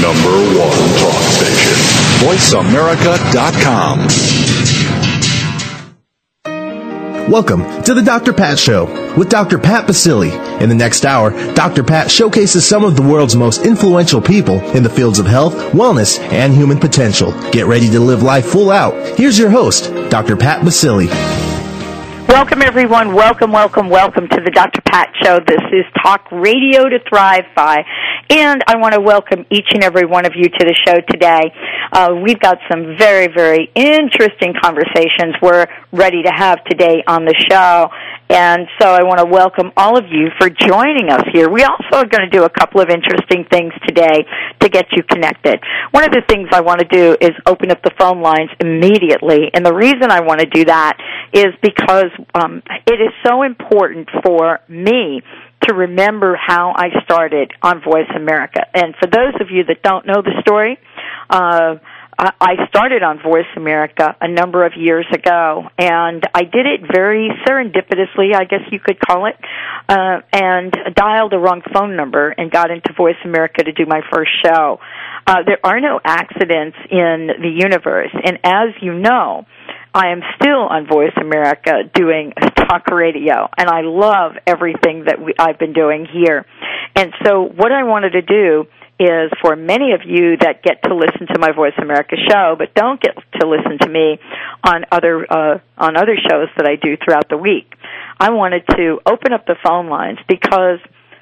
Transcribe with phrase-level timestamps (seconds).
[0.00, 1.76] Number one talk station.
[2.24, 3.98] VoiceAmerica.com.
[7.30, 8.32] Welcome to the Dr.
[8.32, 8.86] Pat Show
[9.18, 9.58] with Dr.
[9.58, 10.32] Pat Baccili.
[10.62, 11.84] In the next hour, Dr.
[11.84, 16.18] Pat showcases some of the world's most influential people in the fields of health, wellness,
[16.32, 17.32] and human potential.
[17.50, 18.94] Get ready to live life full out.
[19.18, 20.34] Here's your host, Dr.
[20.34, 21.08] Pat Baccili.
[22.26, 23.12] Welcome, everyone.
[23.12, 24.80] Welcome, welcome, welcome to the Dr.
[24.82, 25.40] Pat Show.
[25.40, 27.84] This is Talk Radio to Thrive By.
[28.30, 31.50] And I want to welcome each and every one of you to the show today.
[31.90, 37.34] Uh, we've got some very, very interesting conversations we're ready to have today on the
[37.50, 37.88] show.
[38.30, 41.50] And so I want to welcome all of you for joining us here.
[41.50, 44.22] We also are going to do a couple of interesting things today
[44.60, 45.58] to get you connected.
[45.90, 49.50] One of the things I want to do is open up the phone lines immediately.
[49.52, 50.96] And the reason I want to do that
[51.32, 55.22] is because um, it is so important for me
[55.62, 58.60] to remember how I started on Voice America.
[58.74, 60.78] And for those of you that don't know the story,
[61.28, 61.76] uh,
[62.18, 67.30] I started on Voice America a number of years ago, and I did it very
[67.48, 69.36] serendipitously, I guess you could call it,
[69.88, 74.02] uh, and dialed the wrong phone number and got into Voice America to do my
[74.12, 74.80] first show.
[75.26, 79.46] Uh, there are no accidents in the universe, and as you know,
[79.92, 85.34] I am still on Voice America doing talk radio, and I love everything that we,
[85.38, 86.46] I've been doing here.
[86.94, 88.66] And so, what I wanted to do
[89.00, 92.74] is for many of you that get to listen to my Voice America show, but
[92.74, 94.18] don't get to listen to me
[94.62, 97.72] on other uh, on other shows that I do throughout the week.
[98.20, 100.78] I wanted to open up the phone lines because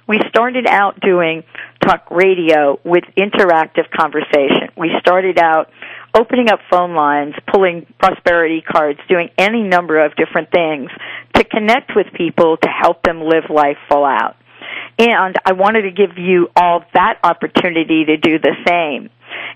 [0.09, 1.45] we started out doing
[1.81, 4.71] talk radio with interactive conversation.
[4.77, 5.71] We started out
[6.15, 10.91] opening up phone lines, pulling prosperity cards, doing any number of different things
[11.35, 14.37] to connect with people to help them live life full out.
[14.99, 19.11] And I wanted to give you all that opportunity to do the same.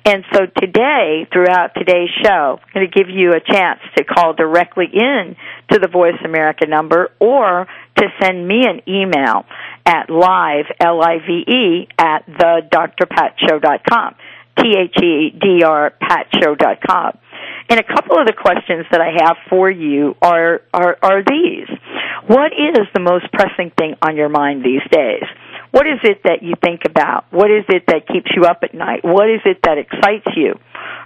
[0.04, 4.34] And so today, throughout today's show, I'm going to give you a chance to call
[4.34, 5.36] directly in
[5.70, 7.66] to the Voice America number or
[7.96, 9.44] to send me an email
[9.86, 14.14] at live, L-I-V-E, at the drpatshow.com.
[14.58, 17.18] T-H-E-D-R patshow.com.
[17.68, 21.68] And a couple of the questions that I have for you are, are, are these.
[22.26, 25.24] What is the most pressing thing on your mind these days?
[25.70, 27.24] What is it that you think about?
[27.30, 29.04] What is it that keeps you up at night?
[29.04, 30.54] What is it that excites you?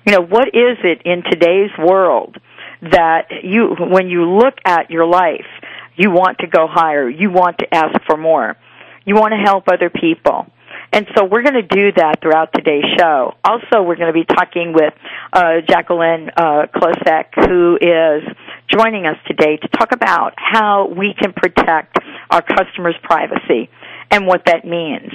[0.05, 2.37] You know, what is it in today's world
[2.83, 5.47] that you, when you look at your life,
[5.95, 8.57] you want to go higher, you want to ask for more,
[9.05, 10.47] you want to help other people.
[10.93, 13.35] And so we're going to do that throughout today's show.
[13.45, 14.95] Also, we're going to be talking with
[15.33, 18.23] uh, Jacqueline uh, Klosek, who is
[18.69, 21.99] joining us today to talk about how we can protect
[22.31, 23.69] our customers' privacy
[24.11, 25.13] and what that means.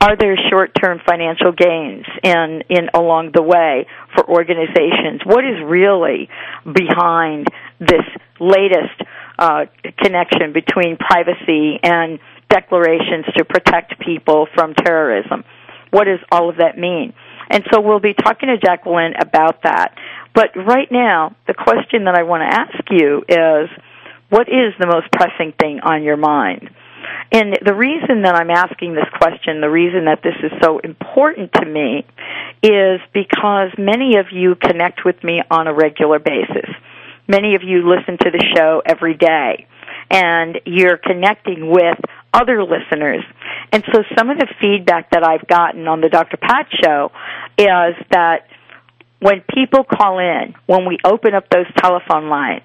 [0.00, 5.20] Are there short-term financial gains in, in along the way for organizations?
[5.24, 6.28] What is really
[6.64, 7.48] behind
[7.78, 8.04] this
[8.38, 9.02] latest
[9.38, 9.66] uh,
[9.98, 12.18] connection between privacy and
[12.50, 15.44] declarations to protect people from terrorism.
[15.90, 17.14] What does all of that mean?
[17.48, 19.94] And so we'll be talking to Jacqueline about that.
[20.34, 23.68] But right now, the question that I want to ask you is,
[24.28, 26.70] what is the most pressing thing on your mind?
[27.32, 31.52] And the reason that I'm asking this question, the reason that this is so important
[31.54, 32.04] to me,
[32.62, 36.68] is because many of you connect with me on a regular basis.
[37.26, 39.66] Many of you listen to the show every day
[40.10, 41.98] and you're connecting with
[42.32, 43.24] other listeners.
[43.72, 46.36] And so some of the feedback that I've gotten on the Dr.
[46.36, 47.10] Pat show
[47.58, 48.46] is that
[49.20, 52.64] when people call in, when we open up those telephone lines,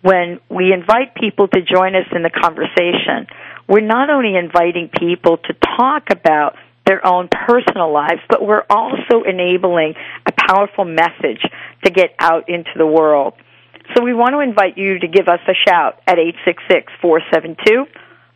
[0.00, 3.26] when we invite people to join us in the conversation,
[3.68, 9.22] we're not only inviting people to talk about their own personal lives, but we're also
[9.28, 9.94] enabling
[10.26, 11.42] a powerful message
[11.84, 13.34] to get out into the world.
[13.94, 16.16] So we want to invite you to give us a shout at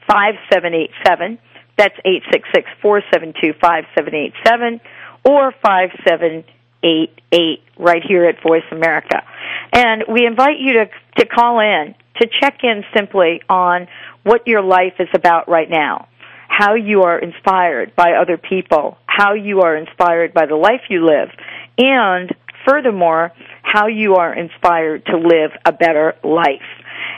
[0.08, 1.38] 866-472-5787.
[1.76, 1.98] That's
[2.84, 4.80] 866-472-5787
[5.24, 9.22] or 5788 right here at Voice America.
[9.72, 13.88] And we invite you to, to call in to check in simply on
[14.22, 16.08] what your life is about right now,
[16.48, 21.04] how you are inspired by other people, how you are inspired by the life you
[21.04, 21.30] live,
[21.78, 22.32] and
[22.66, 23.32] furthermore,
[23.62, 26.60] how you are inspired to live a better life.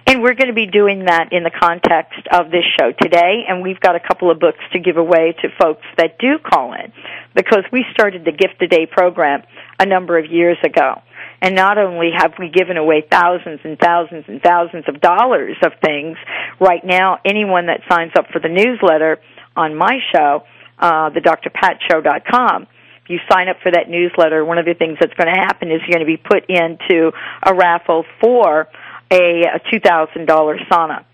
[0.07, 3.63] And we're going to be doing that in the context of this show today, and
[3.63, 6.93] we've got a couple of books to give away to folks that do call in,
[7.35, 9.43] because we started the Gift a Day program
[9.81, 11.01] a number of years ago.
[11.41, 15.73] And not only have we given away thousands and thousands and thousands of dollars of
[15.83, 16.19] things,
[16.61, 19.19] right now anyone that signs up for the newsletter
[19.57, 20.45] on my show,
[20.79, 22.67] uh, the drpatshow.com,
[23.05, 25.71] If you sign up for that newsletter, one of the things that's going to happen
[25.71, 27.13] is you're going to be put into
[27.43, 28.69] a raffle for
[29.15, 30.27] a, a $2,000
[30.71, 31.05] sauna.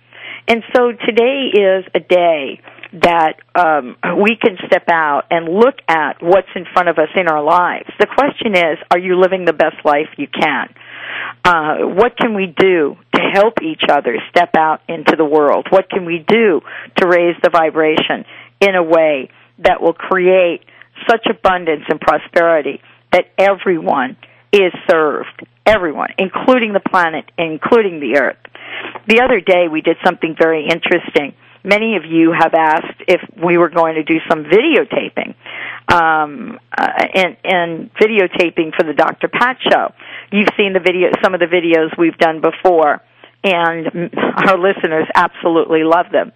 [0.48, 2.60] And so today is a day
[2.92, 7.28] that um, we can step out and look at what's in front of us in
[7.28, 7.88] our lives.
[8.00, 10.74] The question is, are you living the best life you can?
[11.44, 15.66] Uh, what can we do to help each other step out into the world?
[15.70, 16.62] What can we do
[16.96, 18.24] to raise the vibration
[18.60, 20.62] in a way that will create
[21.08, 22.80] such abundance and prosperity
[23.12, 24.16] that everyone
[24.52, 25.46] is served?
[25.66, 28.38] Everyone, including the planet, including the earth.
[29.06, 33.58] The other day we did something very interesting many of you have asked if we
[33.58, 35.34] were going to do some videotaping
[35.92, 39.28] um, uh, and, and videotaping for the Dr.
[39.28, 39.92] Pat show.
[40.32, 43.02] You've seen the video, some of the videos we've done before,
[43.42, 44.10] and
[44.48, 46.32] our listeners absolutely love them.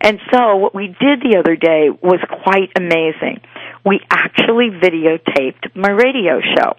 [0.00, 3.40] And so what we did the other day was quite amazing.
[3.84, 6.74] We actually videotaped my radio show.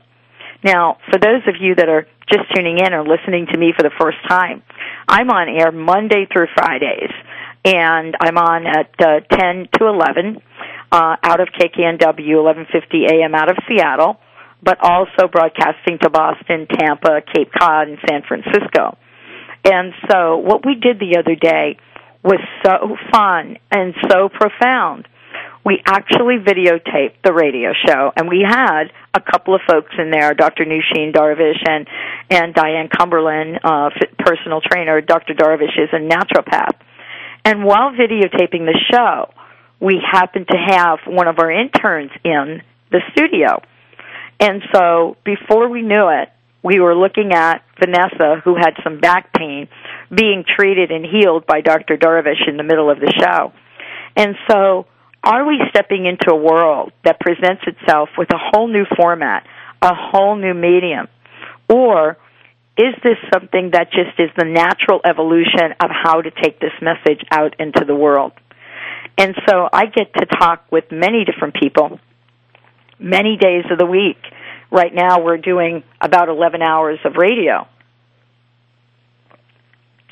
[0.64, 3.84] Now, for those of you that are just tuning in or listening to me for
[3.84, 4.62] the first time,
[5.08, 7.12] I'm on air Monday through Fridays
[7.66, 10.42] and I'm on at uh, 10 to 11
[10.92, 14.20] uh, out of KKNW 1150 AM out of Seattle,
[14.62, 18.98] but also broadcasting to Boston, Tampa, Cape Cod, and San Francisco.
[19.66, 21.78] And so what we did the other day
[22.24, 25.08] was so fun and so profound.
[25.66, 30.34] We actually videotaped the radio show, and we had a couple of folks in there,
[30.34, 30.66] Dr.
[30.66, 31.88] Nushin Darvish and
[32.30, 33.90] and Diane Cumberland, uh,
[34.20, 35.02] personal trainer.
[35.02, 35.34] Dr.
[35.34, 36.80] Darvish is a naturopath,
[37.44, 39.32] and while videotaping the show,
[39.80, 42.62] we happened to have one of our interns in
[42.92, 43.62] the studio.
[44.40, 46.30] And so before we knew it,
[46.64, 49.68] we were looking at Vanessa, who had some back pain,
[50.14, 51.98] being treated and healed by Dr.
[51.98, 53.54] Darvish in the middle of the show.
[54.16, 54.86] And so,
[55.24, 59.46] are we stepping into a world that presents itself with a whole new format,
[59.82, 61.08] a whole new medium?
[61.68, 62.18] Or
[62.78, 67.22] is this something that just is the natural evolution of how to take this message
[67.32, 68.32] out into the world?
[69.18, 72.00] And so I get to talk with many different people
[73.00, 74.18] many days of the week.
[74.72, 77.68] Right now we're doing about 11 hours of radio.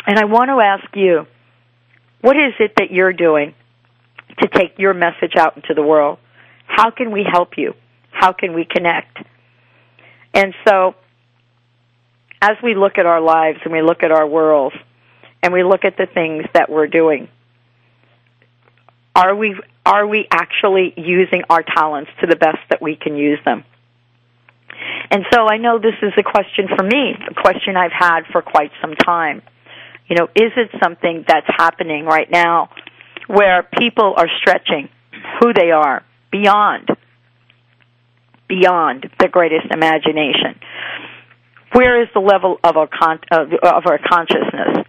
[0.06, 1.28] And I want to ask you,
[2.22, 3.54] what is it that you're doing
[4.40, 6.20] to take your message out into the world?
[6.66, 7.74] How can we help you?
[8.12, 9.18] How can we connect?
[10.34, 10.96] And so
[12.42, 14.74] as we look at our lives and we look at our world
[15.42, 17.30] and we look at the things that we're doing,
[19.16, 19.56] are we
[19.86, 23.64] are we actually using our talents to the best that we can use them?
[25.10, 28.42] And so I know this is a question for me, a question I've had for
[28.42, 29.42] quite some time.
[30.08, 32.70] You know, is it something that's happening right now
[33.28, 34.90] where people are stretching
[35.40, 36.90] who they are beyond
[38.48, 40.60] beyond the greatest imagination?
[41.74, 44.86] Where is the level of our, con- of, of our consciousness?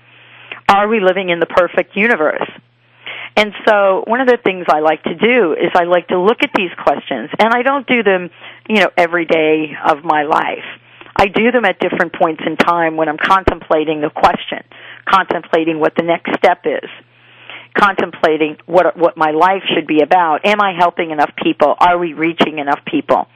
[0.69, 2.49] Are we living in the perfect universe?
[3.37, 6.39] And so one of the things I like to do is I like to look
[6.43, 8.31] at these questions and I don't do them,
[8.69, 10.67] you know, every day of my life.
[11.17, 14.63] I do them at different points in time when I'm contemplating the question,
[15.09, 16.89] contemplating what the next step is,
[17.79, 20.45] contemplating what what my life should be about.
[20.45, 21.75] Am I helping enough people?
[21.79, 23.27] Are we reaching enough people?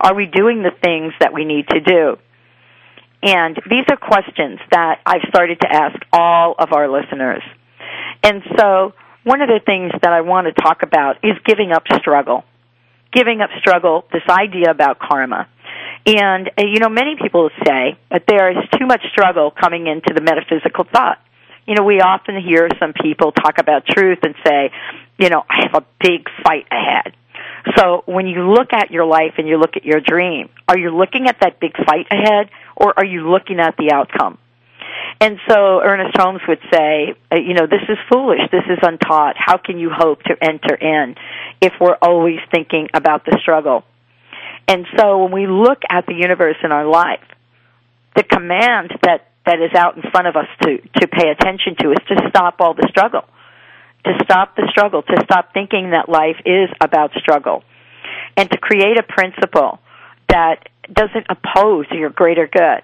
[0.00, 2.16] Are we doing the things that we need to do?
[3.22, 7.42] And these are questions that I've started to ask all of our listeners.
[8.22, 11.82] And so one of the things that I want to talk about is giving up
[11.98, 12.44] struggle.
[13.12, 15.48] Giving up struggle, this idea about karma.
[16.06, 20.14] And, uh, you know, many people say that there is too much struggle coming into
[20.14, 21.18] the metaphysical thought.
[21.66, 24.70] You know, we often hear some people talk about truth and say,
[25.18, 27.14] you know, I have a big fight ahead.
[27.76, 30.96] So when you look at your life and you look at your dream, are you
[30.96, 34.38] looking at that big fight ahead or are you looking at the outcome?
[35.20, 38.40] And so Ernest Holmes would say, uh, you know, this is foolish.
[38.50, 39.36] This is untaught.
[39.36, 41.16] How can you hope to enter in
[41.60, 43.84] if we're always thinking about the struggle?
[44.66, 47.24] And so when we look at the universe in our life,
[48.16, 51.90] the command that, that is out in front of us to, to pay attention to
[51.92, 53.24] is to stop all the struggle.
[54.04, 57.62] To stop the struggle, to stop thinking that life is about struggle.
[58.36, 59.78] And to create a principle
[60.28, 62.82] that doesn't oppose your greater good.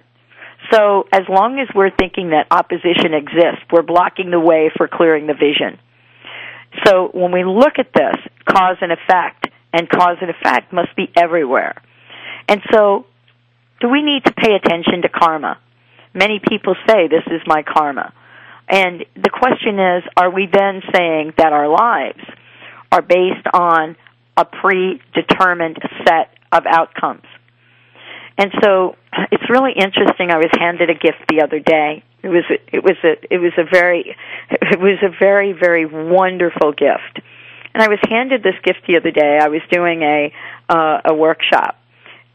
[0.73, 5.27] So as long as we're thinking that opposition exists, we're blocking the way for clearing
[5.27, 5.79] the vision.
[6.85, 8.17] So when we look at this,
[8.49, 11.81] cause and effect, and cause and effect must be everywhere.
[12.49, 13.07] And so,
[13.81, 15.59] do we need to pay attention to karma?
[16.17, 18.13] Many people say this is my karma.
[18.69, 22.25] And the question is, are we then saying that our lives
[22.91, 23.97] are based on
[24.37, 27.25] a predetermined set of outcomes.
[28.39, 28.97] And so
[29.33, 30.31] it's really interesting.
[30.31, 32.05] I was handed a gift the other day.
[32.23, 34.17] It was it was a it was a very
[34.51, 37.21] it was a very very wonderful gift.
[37.73, 39.39] And I was handed this gift the other day.
[39.41, 40.33] I was doing a
[40.69, 41.79] uh, a workshop,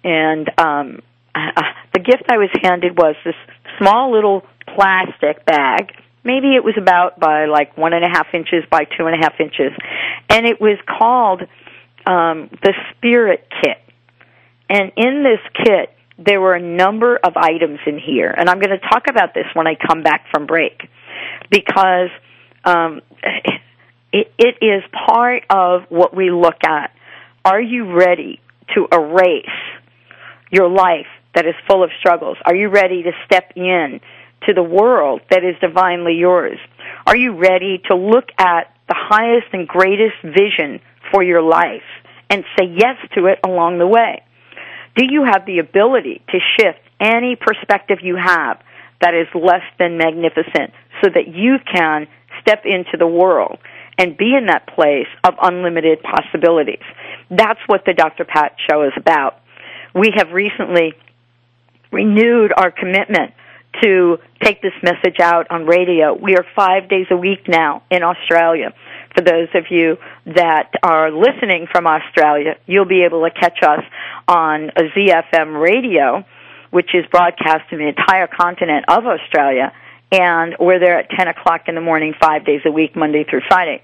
[0.03, 1.01] and um,
[1.35, 1.61] uh,
[1.93, 3.35] the gift I was handed was this
[3.77, 4.43] small little
[4.75, 5.93] plastic bag.
[6.23, 9.17] Maybe it was about by like one and a half inches by two and a
[9.17, 9.71] half inches,
[10.29, 11.41] and it was called
[12.05, 13.77] um, the Spirit Kit.
[14.69, 18.77] And in this kit, there were a number of items in here, and I'm going
[18.77, 20.87] to talk about this when I come back from break,
[21.49, 22.09] because
[22.63, 23.01] um,
[24.13, 26.95] it, it is part of what we look at.
[27.43, 28.39] Are you ready
[28.75, 29.45] to erase
[30.51, 32.37] your life that is full of struggles?
[32.45, 34.01] Are you ready to step in
[34.47, 36.59] to the world that is divinely yours?
[37.05, 41.87] Are you ready to look at the highest and greatest vision for your life
[42.29, 44.23] and say yes to it along the way?
[44.95, 48.59] Do you have the ability to shift any perspective you have
[48.99, 50.71] that is less than magnificent
[51.01, 52.07] so that you can
[52.41, 53.57] step into the world
[53.97, 56.83] and be in that place of unlimited possibilities?
[57.29, 58.25] That's what the Dr.
[58.25, 59.39] Pat show is about.
[59.95, 60.93] We have recently
[61.91, 63.33] renewed our commitment
[63.81, 66.13] to take this message out on radio.
[66.13, 68.73] We are five days a week now in Australia.
[69.15, 73.83] For those of you that are listening from Australia, you'll be able to catch us
[74.27, 76.25] on a ZFM radio,
[76.69, 79.73] which is broadcast in the entire continent of Australia,
[80.11, 83.41] and we're there at 10 o'clock in the morning, five days a week, Monday through
[83.47, 83.81] Friday.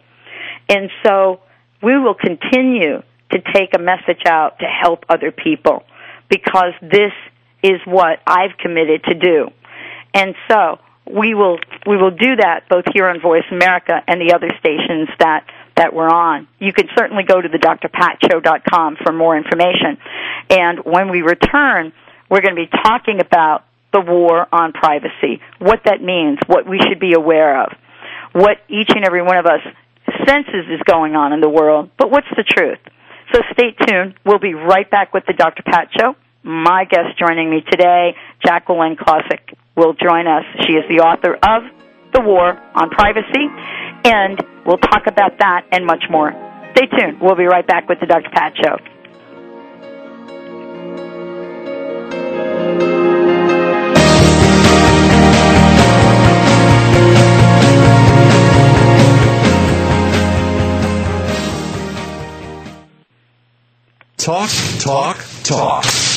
[0.70, 1.40] And so
[1.82, 5.84] we will continue to take a message out to help other people
[6.30, 7.14] because this
[7.64, 9.50] is what I've committed to do.
[10.14, 14.34] And so we will we will do that both here on Voice America and the
[14.34, 15.46] other stations that
[15.76, 16.48] that we're on.
[16.60, 19.98] You can certainly go to the drpatshow.com for more information.
[20.50, 21.94] And when we return,
[22.30, 26.80] we're going to be talking about the war on privacy, what that means, what we
[26.80, 27.72] should be aware of,
[28.34, 29.62] what each and every one of us
[30.26, 32.80] senses is going on in the world, but what's the truth?
[33.34, 34.16] So stay tuned.
[34.26, 35.64] We'll be right back with the Dr.
[35.64, 36.16] Pat Show.
[36.44, 38.16] My guest joining me today,
[38.46, 40.44] Jacqueline Klosek, will join us.
[40.66, 41.64] She is the author of
[42.14, 43.48] The War on Privacy,
[44.06, 46.32] and we'll talk about that and much more.
[46.72, 47.20] Stay tuned.
[47.22, 48.30] We'll be right back with the Dr.
[48.30, 48.78] Pat Show.
[64.18, 66.17] Talk, talk, talk.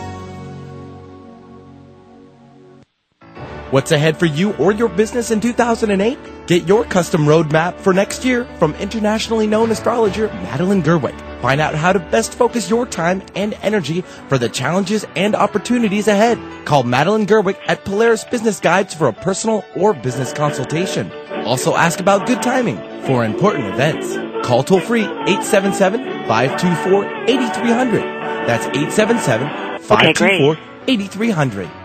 [3.71, 6.19] What's ahead for you or your business in 2008?
[6.45, 11.17] Get your custom roadmap for next year from internationally known astrologer Madeline Gerwick.
[11.41, 16.09] Find out how to best focus your time and energy for the challenges and opportunities
[16.09, 16.37] ahead.
[16.65, 21.09] Call Madeline Gerwick at Polaris Business Guides for a personal or business consultation.
[21.45, 22.75] Also ask about good timing
[23.05, 24.17] for important events.
[24.45, 28.01] Call toll free 877 524 8300.
[28.47, 30.57] That's 877 524
[30.89, 31.80] 8300.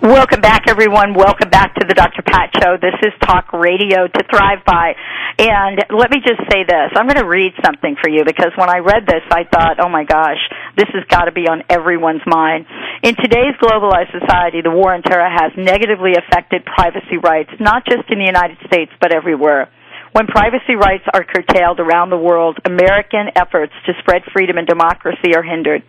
[0.09, 1.13] Welcome back, everyone.
[1.13, 2.25] Welcome back to the Dr.
[2.25, 2.81] Pat Show.
[2.81, 4.97] This is Talk Radio to Thrive By.
[5.37, 6.89] And let me just say this.
[6.97, 9.87] I'm going to read something for you because when I read this, I thought, oh
[9.87, 10.41] my gosh,
[10.75, 12.65] this has got to be on everyone's mind.
[13.03, 18.09] In today's globalized society, the war on terror has negatively affected privacy rights, not just
[18.09, 19.69] in the United States, but everywhere.
[20.11, 25.35] When privacy rights are curtailed around the world, American efforts to spread freedom and democracy
[25.35, 25.83] are hindered.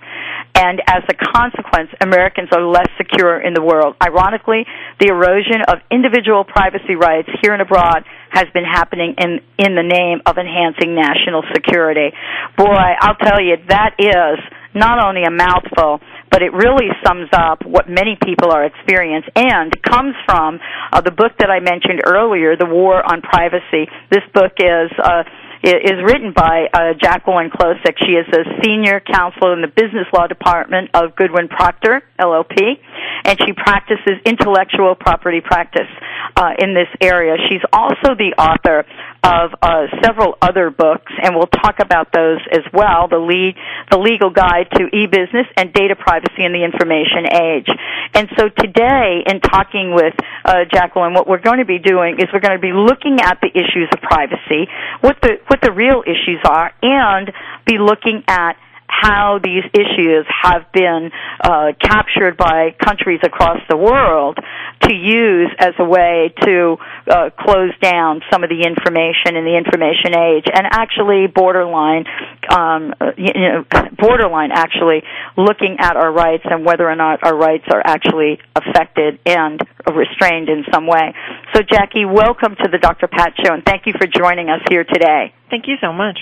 [0.55, 3.97] And as a consequence, Americans are less secure in the world.
[4.03, 4.67] Ironically,
[5.01, 9.83] the erosion of individual privacy rights here and abroad has been happening in, in the
[9.83, 12.13] name of enhancing national security.
[12.57, 14.39] Boy, I'll tell you, that is
[14.75, 16.01] not only a mouthful,
[16.31, 20.61] but it really sums up what many people are experiencing and comes from
[20.93, 23.91] uh, the book that I mentioned earlier, The War on Privacy.
[24.11, 25.25] This book is uh,
[25.63, 27.99] is written by uh, Jacqueline Klosek.
[27.99, 32.81] She is a senior counsel in the business law department of Goodwin Procter LLP,
[33.25, 35.89] and she practices intellectual property practice
[36.37, 37.37] uh, in this area.
[37.51, 38.87] She's also the author
[39.23, 43.09] of uh, several other books, and we'll talk about those as well.
[43.09, 43.57] The lead,
[43.91, 47.69] the legal guide to e-business and data privacy in the information age.
[48.15, 52.27] And so today, in talking with uh, Jacqueline, what we're going to be doing is
[52.33, 54.69] we're going to be looking at the issues of privacy,
[55.01, 57.31] what the what the real issues are, and
[57.67, 58.57] be looking at
[58.91, 61.11] how these issues have been
[61.43, 64.39] uh, captured by countries across the world
[64.83, 66.77] to use as a way to
[67.09, 72.05] uh, close down some of the information in the information age, and actually borderline,
[72.51, 73.65] um, you know,
[73.99, 75.03] borderline actually
[75.37, 80.49] looking at our rights and whether or not our rights are actually affected and restrained
[80.49, 81.15] in some way.
[81.55, 83.07] So, Jackie, welcome to the Dr.
[83.07, 85.33] Pat Show, and thank you for joining us here today.
[85.51, 86.19] Thank you so much.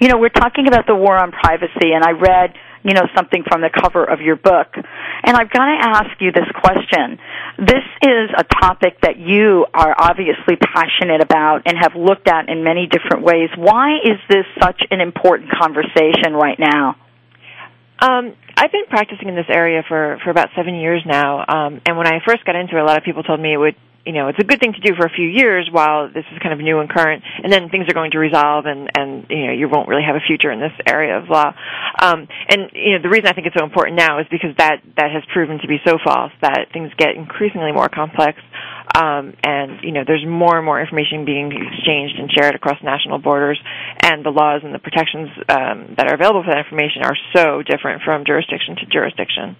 [0.00, 3.44] You know, we're talking about the war on privacy, and I read, you know, something
[3.46, 4.68] from the cover of your book.
[4.74, 7.18] And I've got to ask you this question.
[7.58, 12.64] This is a topic that you are obviously passionate about and have looked at in
[12.64, 13.50] many different ways.
[13.56, 16.96] Why is this such an important conversation right now?
[18.00, 21.98] Um, I've been practicing in this area for for about seven years now, um, and
[21.98, 24.12] when I first got into it, a lot of people told me it would you
[24.12, 26.54] know, it's a good thing to do for a few years while this is kind
[26.54, 29.52] of new and current, and then things are going to resolve, and and you know,
[29.52, 31.52] you won't really have a future in this area of law.
[32.00, 34.80] Um, and you know, the reason I think it's so important now is because that
[34.96, 38.40] that has proven to be so false that things get increasingly more complex,
[38.96, 43.18] um, and you know, there's more and more information being exchanged and shared across national
[43.18, 43.60] borders,
[44.00, 47.62] and the laws and the protections um, that are available for that information are so
[47.62, 49.56] different from jurisdiction to jurisdiction.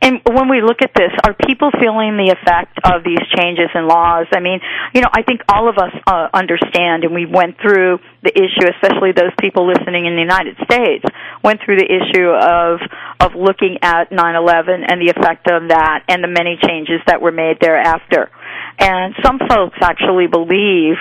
[0.00, 3.88] And when we look at this, are people feeling the effect of these changes in
[3.88, 4.26] laws?
[4.30, 4.60] I mean,
[4.94, 8.70] you know, I think all of us uh, understand, and we went through the issue,
[8.78, 11.04] especially those people listening in the United States,
[11.42, 12.78] went through the issue of
[13.18, 17.32] of looking at 9/11 and the effect of that, and the many changes that were
[17.32, 18.30] made thereafter.
[18.78, 20.94] And some folks actually believe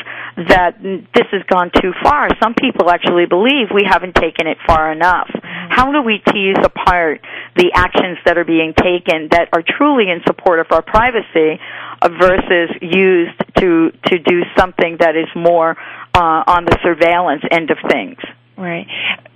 [0.49, 2.29] that this has gone too far.
[2.41, 5.29] Some people actually believe we haven't taken it far enough.
[5.69, 7.21] How do we tease apart
[7.55, 11.59] the actions that are being taken that are truly in support of our privacy
[12.03, 15.77] versus used to to do something that is more
[16.13, 18.17] uh, on the surveillance end of things?
[18.57, 18.87] Right.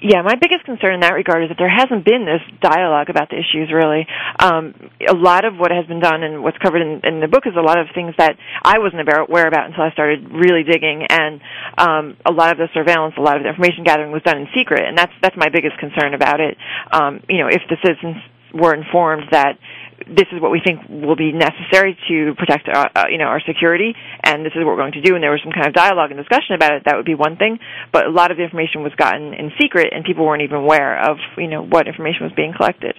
[0.01, 3.29] Yeah, my biggest concern in that regard is that there hasn't been this dialogue about
[3.29, 4.07] the issues really.
[4.39, 7.45] Um, a lot of what has been done and what's covered in, in the book
[7.45, 8.33] is a lot of things that
[8.65, 11.39] I wasn't aware about until I started really digging and
[11.77, 14.47] um, a lot of the surveillance, a lot of the information gathering was done in
[14.57, 16.57] secret and that's that's my biggest concern about it.
[16.91, 18.17] Um, you know, if the citizens
[18.57, 19.59] were informed that
[20.07, 23.25] this is what we think will be necessary to protect our, uh, uh, you know
[23.25, 25.15] our security, and this is what we're going to do.
[25.15, 26.83] And there was some kind of dialogue and discussion about it.
[26.85, 27.59] That would be one thing,
[27.91, 30.99] but a lot of the information was gotten in secret, and people weren't even aware
[30.99, 32.95] of you know what information was being collected.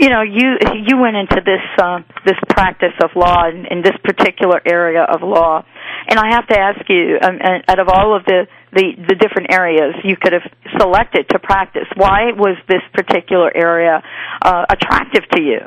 [0.00, 3.94] You know, you you went into this uh, this practice of law in, in this
[4.02, 5.64] particular area of law,
[6.08, 7.38] and I have to ask you, um,
[7.68, 10.42] out of all of the, the the different areas you could have
[10.78, 14.02] selected to practice, why was this particular area
[14.42, 15.60] uh, attractive to you?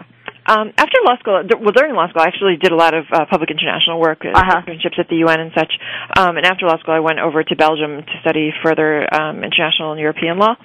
[0.47, 3.25] Um, after law school, well, during law school, I actually did a lot of uh,
[3.29, 4.61] public international work, uh, Uh-huh.
[4.61, 5.73] internships at the UN and such.
[6.17, 9.91] Um, and after law school, I went over to Belgium to study further um, international
[9.93, 10.55] and European law.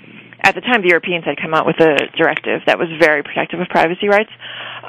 [0.43, 3.61] At the time, the Europeans had come out with a directive that was very protective
[3.61, 4.31] of privacy rights.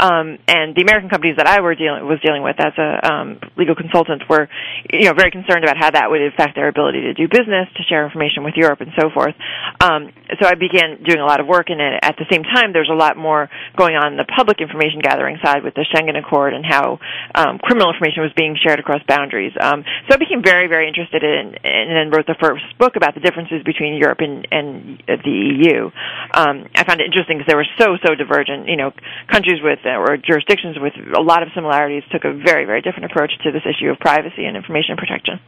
[0.01, 3.37] Um, and the American companies that I were dealing was dealing with as a um,
[3.55, 4.49] legal consultant were,
[4.89, 7.83] you know, very concerned about how that would affect their ability to do business, to
[7.85, 9.37] share information with Europe, and so forth.
[9.77, 10.09] Um,
[10.41, 12.01] so I began doing a lot of work in it.
[12.01, 13.45] At the same time, there's a lot more
[13.77, 16.97] going on in the public information gathering side with the Schengen Accord and how
[17.37, 19.53] um, criminal information was being shared across boundaries.
[19.61, 23.13] Um, so I became very, very interested in, and then wrote the first book about
[23.13, 25.93] the differences between Europe and, and the EU.
[26.33, 28.65] Um, I found it interesting because they were so, so divergent.
[28.65, 28.91] You know,
[29.29, 33.31] countries with or jurisdictions with a lot of similarities took a very, very different approach
[33.43, 35.39] to this issue of privacy and information protection.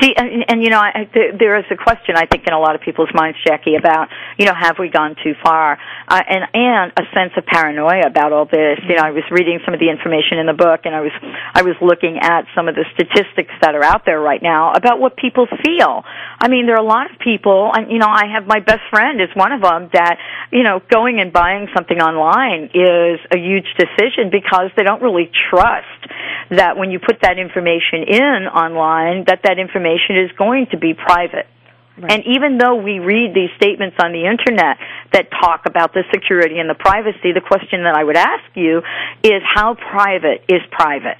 [0.00, 2.60] You, and, and you know, I, th- there is a question I think in a
[2.60, 6.44] lot of people's minds, Jackie, about you know, have we gone too far, uh, and
[6.54, 8.78] and a sense of paranoia about all this.
[8.88, 11.12] You know, I was reading some of the information in the book, and I was
[11.54, 15.00] I was looking at some of the statistics that are out there right now about
[15.00, 16.02] what people feel.
[16.40, 18.82] I mean, there are a lot of people, and you know, I have my best
[18.90, 20.18] friend is one of them that
[20.52, 25.30] you know, going and buying something online is a huge decision because they don't really
[25.50, 25.86] trust
[26.50, 29.67] that when you put that information in online, that that information
[30.16, 31.46] is going to be private.
[31.98, 32.12] Right.
[32.12, 34.78] And even though we read these statements on the internet
[35.12, 38.82] that talk about the security and the privacy, the question that I would ask you
[39.24, 41.18] is how private is private?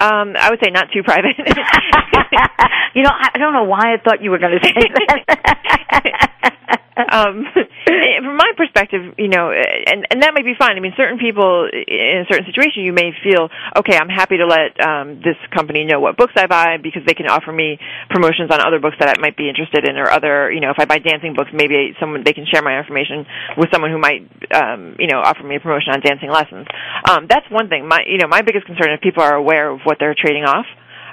[0.00, 1.38] Um, I would say not too private.
[2.94, 6.56] you know, I don't know why I thought you were going to say that.
[7.12, 10.76] um, from my perspective, you know, and and that may be fine.
[10.76, 14.46] I mean, certain people in a certain situation, you may feel, okay, I'm happy to
[14.46, 17.78] let um, this company know what books I buy because they can offer me
[18.10, 20.78] promotions on other books that I might be interested in, or other, you know, if
[20.78, 24.24] I buy dancing books, maybe someone they can share my information with someone who might,
[24.54, 26.66] um, you know, offer me a promotion on dancing lessons.
[27.08, 27.86] Um, that's one thing.
[27.88, 30.66] My, you know, my biggest concern is people are aware of what they're trading off.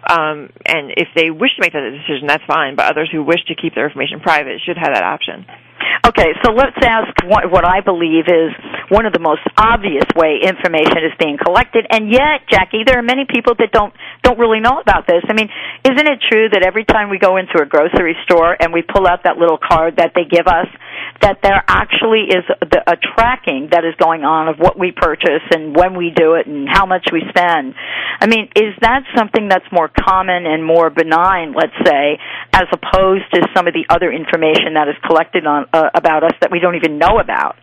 [0.08, 2.76] Um, and if they wish to make that decision, that's fine.
[2.76, 5.46] But others who wish to keep their information private should have that option.
[6.06, 8.52] Okay, so let's ask what, I believe is
[8.89, 13.06] one of the most obvious way information is being collected, and yet, Jackie, there are
[13.06, 15.24] many people that don't don't really know about this.
[15.30, 15.50] I mean,
[15.84, 19.08] isn't it true that every time we go into a grocery store and we pull
[19.08, 20.67] out that little card that they give us,
[21.22, 25.46] that there actually is a, a tracking that is going on of what we purchase
[25.52, 27.74] and when we do it and how much we spend?
[28.22, 32.20] I mean, is that something that's more common and more benign, let's say,
[32.54, 36.34] as opposed to some of the other information that is collected on uh, about us
[36.42, 37.56] that we don't even know about?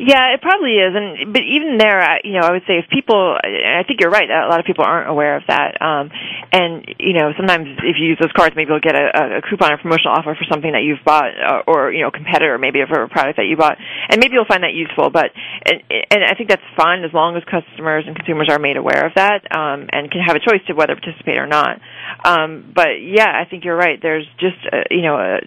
[0.00, 3.36] Yeah, it probably is, and but even there, you know, I would say if people,
[3.36, 4.24] I think you're right.
[4.32, 6.08] A lot of people aren't aware of that, um,
[6.56, 9.72] and you know, sometimes if you use those cards, maybe you'll get a, a coupon
[9.72, 13.02] or promotional offer for something that you've bought, uh, or you know, competitor, maybe for
[13.02, 15.10] a product that you bought, and maybe you'll find that useful.
[15.10, 15.36] But
[15.68, 19.04] and, and I think that's fine as long as customers and consumers are made aware
[19.04, 21.76] of that um, and can have a choice to whether participate or not.
[22.24, 23.98] Um, but yeah, I think you're right.
[24.00, 25.16] There's just uh, you know.
[25.16, 25.40] A,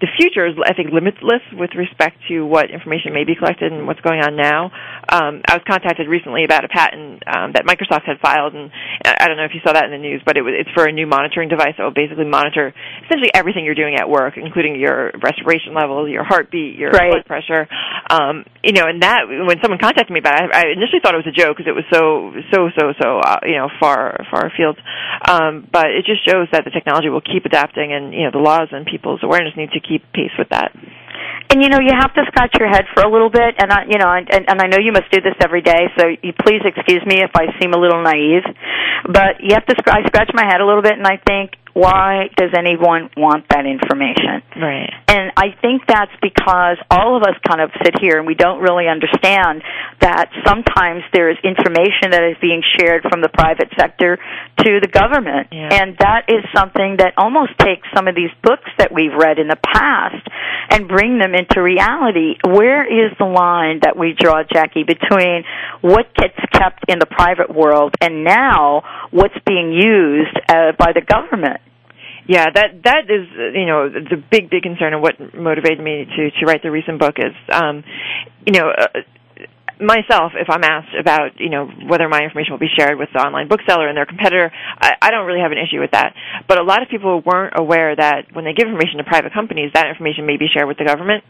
[0.00, 3.86] the future is, I think, limitless with respect to what information may be collected and
[3.86, 4.72] what's going on now.
[5.06, 8.70] Um, I was contacted recently about a patent um, that Microsoft had filed, and
[9.04, 10.86] I don't know if you saw that in the news, but it was, it's for
[10.86, 12.72] a new monitoring device that will basically monitor
[13.06, 17.10] essentially everything you're doing at work, including your respiration level, your heartbeat, your Right.
[17.10, 17.68] blood pressure.
[18.10, 21.14] Um, you know, and that when someone contacted me about it, I, I initially thought
[21.14, 24.24] it was a joke because it was so so so so uh, you know far
[24.30, 24.78] far afield.
[25.28, 28.42] Um, but it just shows that the technology will keep adapting, and you know the
[28.42, 30.72] laws and people's awareness need to keep pace with that.
[31.50, 33.84] And you know, you have to scratch your head for a little bit, and I,
[33.88, 36.62] you know, and, and I know you must do this every day, so you please
[36.64, 38.44] excuse me if I seem a little naive,
[39.04, 39.76] but you have to.
[39.86, 43.66] I scratch my head a little bit, and I think, why does anyone want that
[43.66, 44.42] information?
[44.56, 44.90] Right.
[45.08, 48.62] And I think that's because all of us kind of sit here and we don't
[48.62, 49.62] really understand
[50.00, 54.18] that sometimes there is information that is being shared from the private sector
[54.58, 55.48] to the government.
[55.50, 55.82] Yeah.
[55.82, 59.48] And that is something that almost takes some of these books that we've read in
[59.48, 60.22] the past
[60.70, 62.38] and bring them into reality.
[62.46, 65.42] Where is the line that we draw, Jackie, between
[65.80, 71.02] what gets kept in the private world and now what's being used uh, by the
[71.02, 71.60] government?
[72.26, 76.30] Yeah, that that is you know the big big concern and what motivated me to
[76.30, 77.84] to write the recent book is um
[78.46, 79.04] you know uh,
[79.78, 83.20] myself if I'm asked about you know whether my information will be shared with the
[83.20, 86.14] online bookseller and their competitor I, I don't really have an issue with that.
[86.48, 89.72] But a lot of people weren't aware that when they give information to private companies
[89.74, 91.24] that information may be shared with the government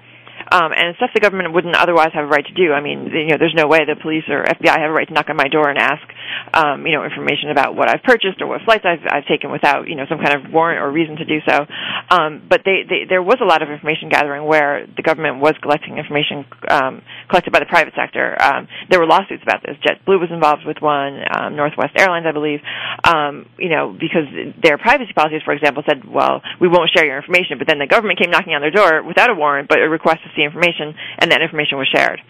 [0.54, 2.70] um, and stuff the government wouldn't otherwise have a right to do.
[2.70, 5.12] I mean, you know, there's no way the police or FBI have a right to
[5.12, 6.06] knock on my door and ask,
[6.54, 9.90] um, you know, information about what I've purchased or what flights I've, I've taken without,
[9.90, 11.66] you know, some kind of warrant or reason to do so.
[12.06, 15.58] Um, but they, they, there was a lot of information gathering where the government was
[15.58, 18.38] collecting information um, collected by the private sector.
[18.38, 19.74] Um, there were lawsuits about this.
[19.82, 22.62] JetBlue was involved with one, um, Northwest Airlines, I believe,
[23.02, 24.30] um, you know, because
[24.62, 27.90] their privacy policies, for example, said, well, we won't share your information, but then the
[27.90, 30.94] government came knocking on their door without a warrant, but a request to see information,
[31.18, 32.20] and that information was shared.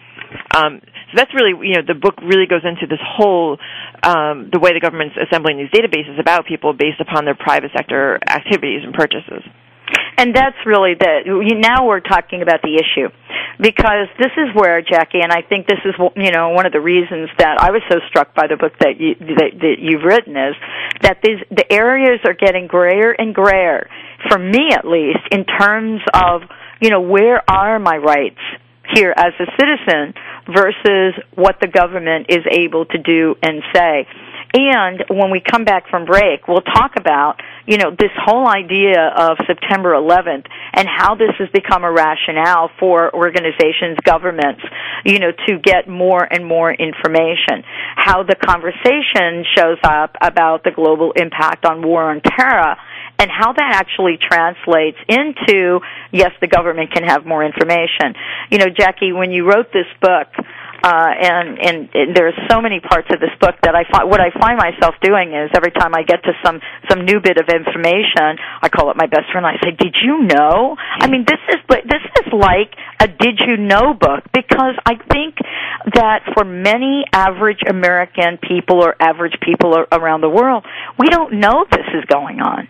[0.55, 3.57] Um, so that's really, you know, the book really goes into this whole,
[4.03, 8.19] um, the way the government's assembling these databases about people based upon their private sector
[8.27, 9.43] activities and purchases.
[10.17, 11.27] And that's really the
[11.59, 13.11] now we're talking about the issue
[13.59, 16.81] because this is where Jackie and I think this is you know one of the
[16.81, 20.35] reasons that I was so struck by the book that you that, that you've written
[20.35, 20.55] is
[21.01, 23.87] that these the areas are getting grayer and grayer
[24.29, 26.41] for me at least in terms of
[26.81, 28.39] you know where are my rights
[28.93, 30.13] here as a citizen
[30.53, 34.07] versus what the government is able to do and say.
[34.57, 39.11] And when we come back from break, we'll talk about, you know, this whole idea
[39.17, 44.61] of September 11th and how this has become a rationale for organizations, governments,
[45.03, 47.67] you know, to get more and more information.
[47.97, 52.77] How the conversation shows up about the global impact on war on terror
[53.19, 55.79] and how that actually translates into
[56.11, 58.15] yes, the government can have more information.
[58.51, 60.27] You know, Jackie, when you wrote this book,
[60.85, 64.09] uh, and, and and there are so many parts of this book that I find
[64.09, 67.37] what I find myself doing is every time I get to some some new bit
[67.37, 69.47] of information, I call up my best friend.
[69.47, 73.57] I say, "Did you know?" I mean, this is this is like a "Did you
[73.57, 75.41] know" book because I think
[75.95, 80.65] that for many average American people or average people around the world,
[80.99, 82.67] we don't know this is going on.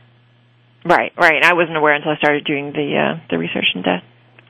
[0.85, 1.43] Right, right.
[1.43, 4.03] I wasn't aware until I started doing the uh, the research into that.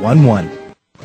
[0.00, 0.60] 800-231-9811.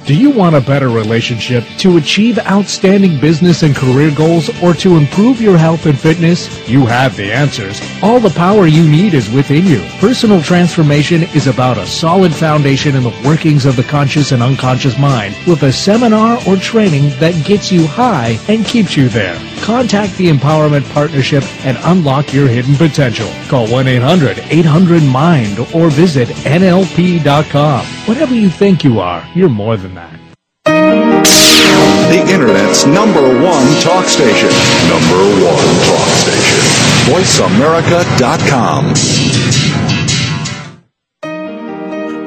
[0.05, 4.97] Do you want a better relationship to achieve outstanding business and career goals or to
[4.97, 6.69] improve your health and fitness?
[6.69, 7.81] You have the answers.
[8.03, 9.84] All the power you need is within you.
[9.99, 14.95] Personal transformation is about a solid foundation in the workings of the conscious and unconscious
[14.99, 19.39] mind with a seminar or training that gets you high and keeps you there.
[19.65, 23.28] Contact the Empowerment Partnership and unlock your hidden potential.
[23.47, 27.84] Call 1-800-800-MIND or visit NLP.com.
[28.08, 30.19] Whatever you think you are, you're more than that.
[30.65, 34.49] The Internet's number one talk station.
[34.88, 36.62] Number one talk station.
[37.10, 38.93] VoiceAmerica.com.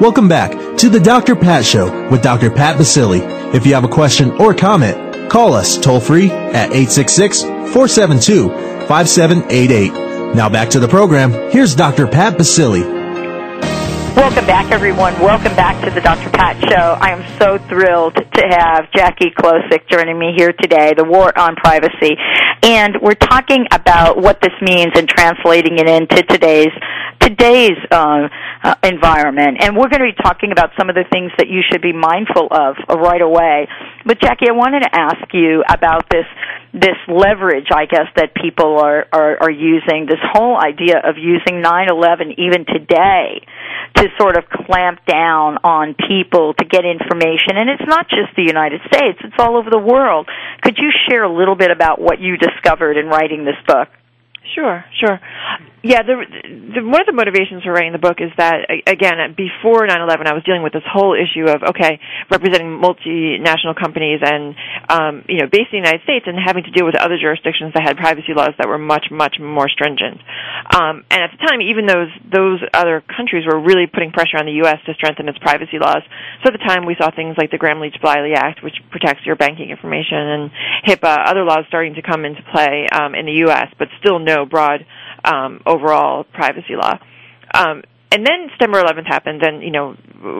[0.00, 1.36] Welcome back to the Dr.
[1.36, 2.50] Pat Show with Dr.
[2.50, 3.54] Pat Baccili.
[3.54, 8.48] If you have a question or comment, call us toll free at 866 472
[8.88, 10.34] 5788.
[10.34, 11.32] Now back to the program.
[11.50, 12.06] Here's Dr.
[12.06, 12.98] Pat Baccili.
[14.16, 15.14] Welcome back, everyone.
[15.20, 16.28] Welcome back to the Dr.
[16.30, 16.98] Pat Show.
[17.00, 21.54] I am so thrilled to have Jackie Klosek joining me here today, the war on
[21.54, 22.16] privacy.
[22.62, 26.72] And we're talking about what this means and translating it into today's
[27.20, 28.28] today's uh,
[28.62, 29.58] uh, environment.
[29.60, 31.92] And we're going to be talking about some of the things that you should be
[31.92, 33.68] mindful of right away.
[34.06, 36.26] But Jackie, I wanted to ask you about this
[36.72, 41.62] this leverage, I guess, that people are, are, are using, this whole idea of using
[41.62, 43.40] 9-11 even today
[43.96, 47.56] to sort of clamp down on people to get information.
[47.56, 50.28] And it's not just the United States, it's all over the world.
[50.62, 53.88] Could you share a little bit about what you discovered in writing this book?
[54.54, 55.20] Sure, sure.
[55.78, 56.18] Yeah, the,
[56.74, 60.34] the, one of the motivations for writing the book is that again, before 9/11, I
[60.34, 64.58] was dealing with this whole issue of okay, representing multinational companies and
[64.90, 67.78] um, you know, based in the United States, and having to deal with other jurisdictions
[67.78, 70.18] that had privacy laws that were much, much more stringent.
[70.74, 74.50] Um, and at the time, even those those other countries were really putting pressure on
[74.50, 74.82] the U.S.
[74.90, 76.02] to strengthen its privacy laws.
[76.42, 79.70] So at the time, we saw things like the Gramm-Leach-Bliley Act, which protects your banking
[79.70, 80.50] information, and
[80.90, 84.42] HIPAA, other laws starting to come into play um, in the U.S., but still no
[84.42, 84.82] broad
[85.24, 86.98] um, overall privacy law.
[87.54, 89.94] Um, and then September 11th happened, and you know,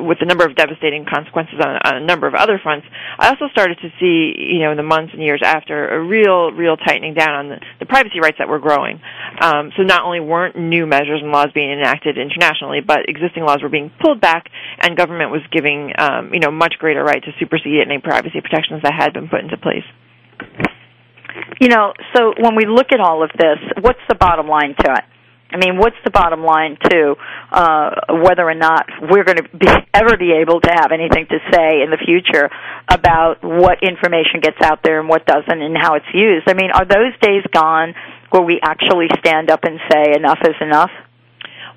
[0.08, 2.86] with a number of devastating consequences on, on a number of other fronts,
[3.18, 6.50] I also started to see, you know, in the months and years after, a real,
[6.50, 9.00] real tightening down on the, the privacy rights that were growing.
[9.40, 13.60] Um, so not only weren't new measures and laws being enacted internationally, but existing laws
[13.62, 14.48] were being pulled back,
[14.80, 18.80] and government was giving, um, you know, much greater right to supersede any privacy protections
[18.82, 19.84] that had been put into place.
[21.60, 24.92] You know, so when we look at all of this, what's the bottom line to
[24.92, 25.04] it?
[25.50, 27.14] I mean, what's the bottom line to
[27.50, 31.38] uh, whether or not we're going to be, ever be able to have anything to
[31.50, 32.50] say in the future
[32.88, 36.48] about what information gets out there and what doesn't and how it's used?
[36.48, 37.94] I mean, are those days gone
[38.30, 40.90] where we actually stand up and say enough is enough?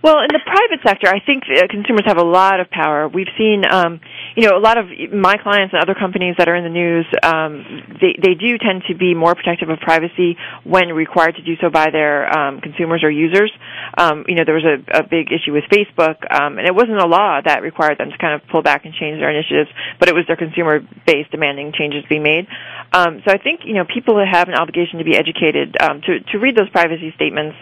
[0.02, 3.08] Well, in the private sector, I think uh, consumers have a lot of power.
[3.08, 4.02] We've seen, um,
[4.36, 7.06] you know, a lot of my clients and other companies that are in the news.
[7.22, 7.62] Um,
[8.02, 11.70] they they do tend to be more protective of privacy when required to do so
[11.70, 13.54] by their um, consumers or users.
[13.96, 16.98] Um, you know, there was a, a big issue with Facebook, um, and it wasn't
[16.98, 20.10] a law that required them to kind of pull back and change their initiatives, but
[20.10, 22.48] it was their consumer base demanding changes be made.
[22.92, 26.26] Um, so I think you know people have an obligation to be educated um, to
[26.34, 27.54] to read those privacy statements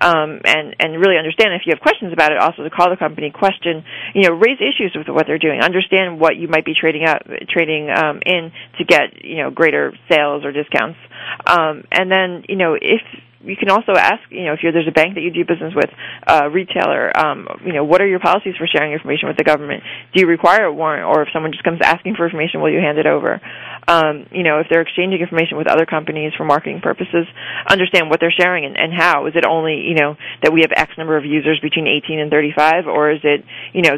[0.00, 2.96] um, and and really understand if you have questions about it, also to call the
[2.96, 6.74] company, question, you know, raise issues with what they're doing, understand what you might be
[6.74, 10.98] trading out, trading um, in to get, you know, greater sales or discounts,
[11.46, 13.02] um, and then, you know, if
[13.40, 15.90] you can also ask, you know, if there's a bank that you do business with,
[16.26, 19.82] a retailer, um, you know, what are your policies for sharing information with the government?
[20.12, 22.80] Do you require a warrant, or if someone just comes asking for information, will you
[22.80, 23.40] hand it over?
[23.86, 27.26] Um, you know, if they're exchanging information with other companies for marketing purposes,
[27.68, 29.26] understand what they're sharing and, and how.
[29.26, 32.30] Is it only, you know, that we have X number of users between 18 and
[32.30, 33.96] 35, or is it, you know,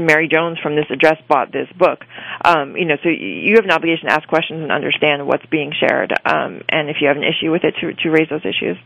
[0.00, 2.04] Mary Jones from this address bought this book?
[2.44, 5.72] Um, you know, so you have an obligation to ask questions and understand what's being
[5.78, 8.76] shared, um, and if you have an issue with it, to, to raise those issues.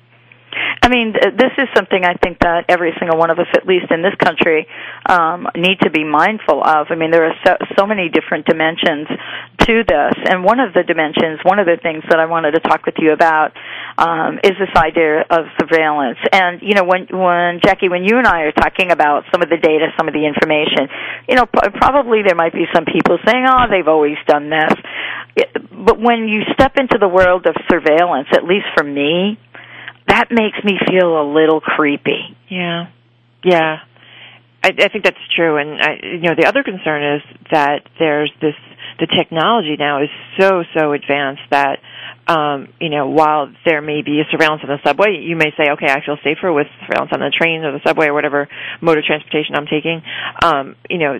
[0.83, 3.91] I mean, this is something I think that every single one of us, at least
[3.91, 4.67] in this country,
[5.05, 6.89] um, need to be mindful of.
[6.91, 9.09] I mean, there are so, so many different dimensions
[9.69, 12.61] to this, and one of the dimensions, one of the things that I wanted to
[12.61, 13.53] talk with you about,
[13.99, 16.19] um, is this idea of surveillance.
[16.33, 19.51] And you know, when when Jackie, when you and I are talking about some of
[19.51, 20.89] the data, some of the information,
[21.29, 24.73] you know, probably there might be some people saying, "Oh, they've always done this,"
[25.71, 29.39] but when you step into the world of surveillance, at least for me,
[30.09, 32.37] that makes me feel a little creepy.
[32.49, 32.87] Yeah,
[33.45, 33.79] yeah.
[34.63, 38.33] I, I think that's true, and I, you know the other concern is that there's
[38.41, 38.55] this
[38.99, 41.79] the technology now is so so advanced that
[42.29, 45.89] um, you know, while there may be surveillance on the subway, you may say, okay,
[45.89, 48.49] I feel safer with surveillance on the train or the subway or whatever
[48.83, 50.05] mode of transportation I'm taking.
[50.45, 51.17] Um, you know,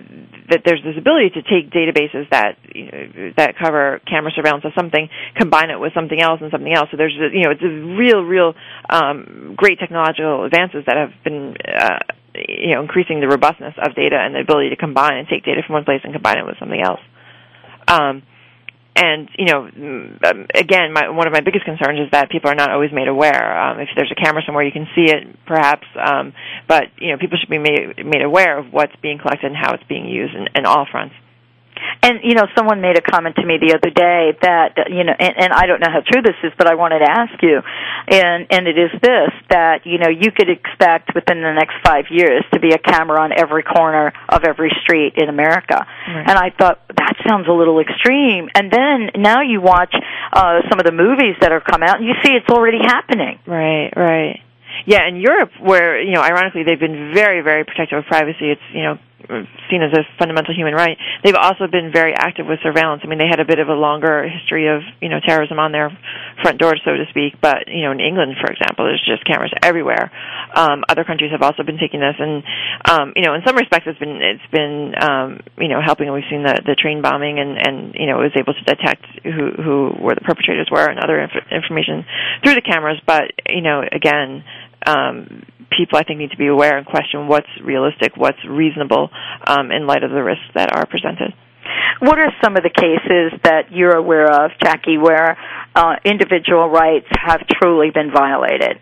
[0.53, 4.73] that there's this ability to take databases that you know, that cover camera surveillance of
[4.77, 6.89] something, combine it with something else and something else.
[6.91, 8.53] So there's, you know, it's a real, real
[8.87, 11.57] um, great technological advances that have been.
[11.65, 11.99] Uh,
[12.47, 15.61] you know, increasing the robustness of data and the ability to combine and take data
[15.65, 17.01] from one place and combine it with something else.
[17.87, 18.21] Um,
[18.99, 22.55] and you know, um, again, my, one of my biggest concerns is that people are
[22.55, 23.57] not always made aware.
[23.57, 26.33] Um, if there's a camera somewhere, you can see it, perhaps, um,
[26.67, 29.73] but you know, people should be made made aware of what's being collected and how
[29.73, 31.15] it's being used in, in all fronts.
[32.01, 35.13] And you know, someone made a comment to me the other day that you know,
[35.17, 37.59] and, and I don't know how true this is, but I wanted to ask you,
[38.07, 42.05] and and it is this that you know you could expect within the next five
[42.09, 46.25] years to be a camera on every corner of every street in America, right.
[46.27, 48.49] and I thought that sounds a little extreme.
[48.55, 49.93] And then now you watch
[50.33, 53.39] uh, some of the movies that have come out, and you see it's already happening.
[53.45, 54.39] Right, right.
[54.85, 58.51] Yeah, in Europe, where you know, ironically, they've been very, very protective of privacy.
[58.51, 58.97] It's you know
[59.69, 60.97] seen as a fundamental human right.
[61.23, 63.01] They've also been very active with surveillance.
[63.03, 65.71] I mean, they had a bit of a longer history of you know terrorism on
[65.71, 65.93] their
[66.41, 67.39] front door, so to speak.
[67.41, 70.11] But you know, in England, for example, there's just cameras everywhere.
[70.55, 72.43] Um, other countries have also been taking this, and
[72.89, 76.11] um, you know, in some respects, it's been it's been um, you know helping.
[76.11, 79.05] We've seen the the train bombing, and and you know, it was able to detect
[79.23, 82.05] who who where the perpetrators were and other inf- information
[82.43, 82.99] through the cameras.
[83.05, 84.43] But you know, again.
[84.85, 85.43] Um,
[85.75, 89.09] people I think need to be aware and question what's realistic, what's reasonable
[89.45, 91.33] um, in light of the risks that are presented.
[91.99, 95.37] What are some of the cases that you're aware of, Jackie, where
[95.75, 98.79] uh, individual rights have truly been violated?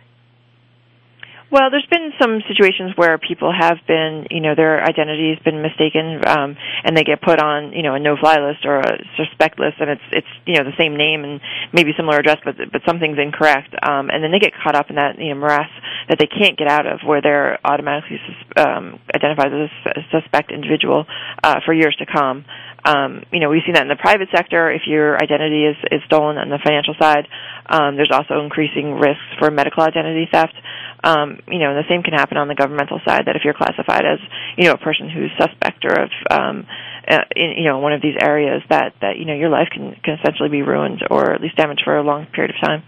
[1.49, 5.61] Well, there's been some situations where people have been, you know, their identity has been
[5.61, 9.57] mistaken, um, and they get put on, you know, a no-fly list or a suspect
[9.57, 11.39] list, and it's it's you know the same name and
[11.71, 14.97] maybe similar address, but but something's incorrect, um, and then they get caught up in
[14.97, 15.71] that you know morass
[16.09, 20.51] that they can't get out of, where they're automatically sus- um, identified as a suspect
[20.51, 21.05] individual
[21.43, 22.43] uh, for years to come.
[22.83, 24.71] Um, you know, we've seen that in the private sector.
[24.71, 27.27] If your identity is, is stolen on the financial side,
[27.67, 30.55] um, there's also increasing risks for medical identity theft.
[31.03, 33.27] Um, you know, and the same can happen on the governmental side.
[33.27, 34.19] That if you're classified as,
[34.57, 36.65] you know, a person who's suspect or of, um,
[37.07, 39.95] uh, in, you know, one of these areas, that that you know your life can
[40.03, 42.83] can essentially be ruined or at least damaged for a long period of time.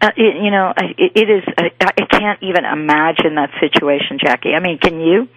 [0.00, 1.42] Uh, it, you know, it, it is.
[1.58, 4.54] I, I can't even imagine that situation, Jackie.
[4.54, 5.28] I mean, can you?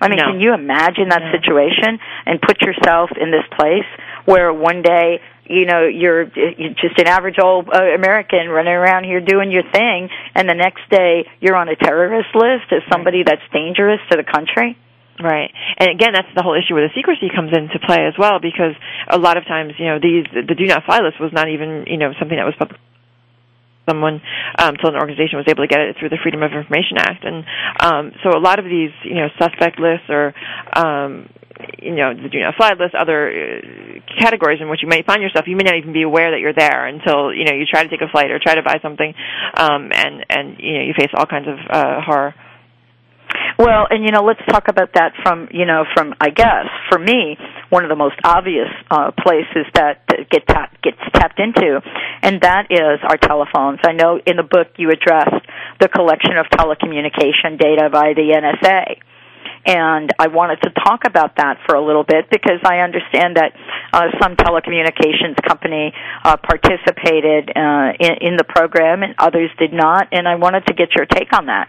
[0.00, 0.32] I mean, no.
[0.32, 1.32] can you imagine that no.
[1.32, 3.88] situation and put yourself in this place
[4.26, 9.04] where one day, you know, you're, you're just an average old uh, American running around
[9.04, 13.22] here doing your thing, and the next day you're on a terrorist list as somebody
[13.24, 14.76] that's dangerous to the country?
[15.18, 15.50] Right.
[15.78, 18.76] And again, that's the whole issue where the secrecy comes into play as well, because
[19.08, 21.84] a lot of times, you know, these the do not fly list was not even,
[21.86, 22.78] you know, something that was public
[23.88, 24.20] someone
[24.58, 27.24] um, till an organization was able to get it through the Freedom of Information Act.
[27.24, 27.44] And
[27.80, 30.34] um, so a lot of these, you know, suspect lists or
[30.74, 31.30] um,
[31.78, 35.46] you know the not fly list, other uh, categories in which you may find yourself,
[35.46, 37.88] you may not even be aware that you're there until you know you try to
[37.88, 39.14] take a flight or try to buy something,
[39.56, 42.34] um, and and you know you face all kinds of uh, horror.
[43.58, 46.98] Well, and you know, let's talk about that from you know from I guess for
[46.98, 47.36] me
[47.70, 51.80] one of the most obvious uh, places that, get tap, gets tapped into,
[52.22, 53.80] and that is our telephones.
[53.84, 55.44] I know in the book you addressed
[55.80, 59.00] the collection of telecommunication data by the NSA.
[59.66, 63.52] And I wanted to talk about that for a little bit because I understand that
[63.92, 65.92] uh, some telecommunications company
[66.24, 70.08] uh, participated uh, in, in the program and others did not.
[70.12, 71.68] And I wanted to get your take on that.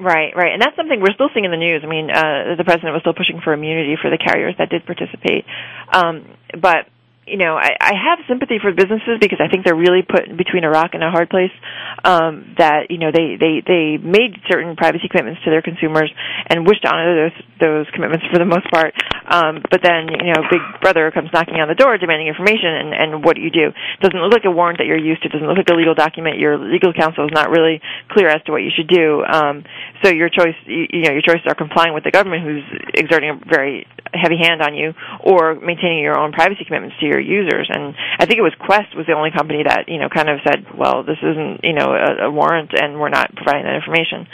[0.00, 1.82] Right, right, and that's something we're still seeing in the news.
[1.84, 4.86] I mean, uh, the president was still pushing for immunity for the carriers that did
[4.86, 5.44] participate,
[5.92, 6.24] um,
[6.56, 6.88] but
[7.30, 10.64] you know, I, I have sympathy for businesses because I think they're really put between
[10.64, 11.54] a rock and a hard place.
[12.02, 16.10] Um, that you know they they they made certain privacy commitments to their consumers
[16.48, 18.94] and wish to honor those those commitments for the most part.
[19.30, 22.90] Um, but then you know, Big Brother comes knocking on the door demanding information, and
[22.94, 23.70] and what do you do?
[23.70, 25.28] It doesn't look like a warrant that you're used to.
[25.28, 26.38] It doesn't look like a legal document.
[26.38, 29.22] Your legal counsel is not really clear as to what you should do.
[29.22, 29.62] Um,
[30.02, 32.64] so your choice, you, you know, your choices are complying with the government, who's
[32.94, 37.19] exerting a very heavy hand on you, or maintaining your own privacy commitments to your
[37.20, 37.68] users.
[37.72, 40.40] And I think it was Qwest was the only company that you know kind of
[40.44, 44.26] said, well, this isn't you know a, a warrant, and we're not providing that information.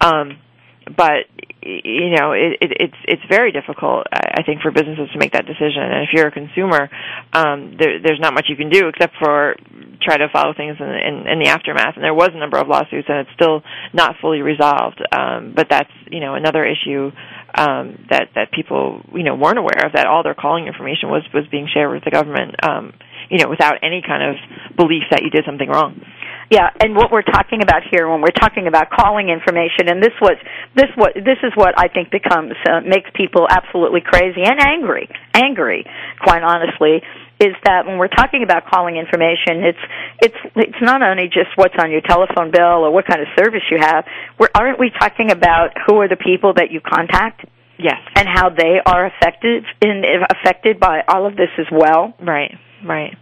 [0.00, 0.38] Um,
[0.86, 1.30] but
[1.62, 5.46] you know it, it, it's it's very difficult I think for businesses to make that
[5.46, 6.90] decision and if you're a consumer
[7.32, 9.54] um there there's not much you can do except for
[10.02, 12.66] try to follow things in, in in the aftermath and there was a number of
[12.66, 13.62] lawsuits and it's still
[13.92, 17.10] not fully resolved um but that's you know another issue
[17.54, 21.22] um, that that people you know weren't aware of that all their calling information was
[21.34, 22.92] was being shared with the government um,
[23.30, 26.00] you know without any kind of belief that you did something wrong.
[26.50, 30.12] Yeah, and what we're talking about here, when we're talking about calling information, and this
[30.20, 30.36] was
[30.76, 35.08] this what this is what I think becomes uh, makes people absolutely crazy and angry,
[35.32, 35.86] angry,
[36.20, 37.00] quite honestly,
[37.42, 39.84] is that when we're talking about calling information, it's
[40.22, 43.62] it's it's not only just what's on your telephone bill or what kind of service
[43.70, 44.04] you have.
[44.38, 47.44] We're, aren't we talking about who are the people that you contact?
[47.78, 52.14] Yes, and how they are affected in affected by all of this as well.
[52.20, 53.16] Right, right.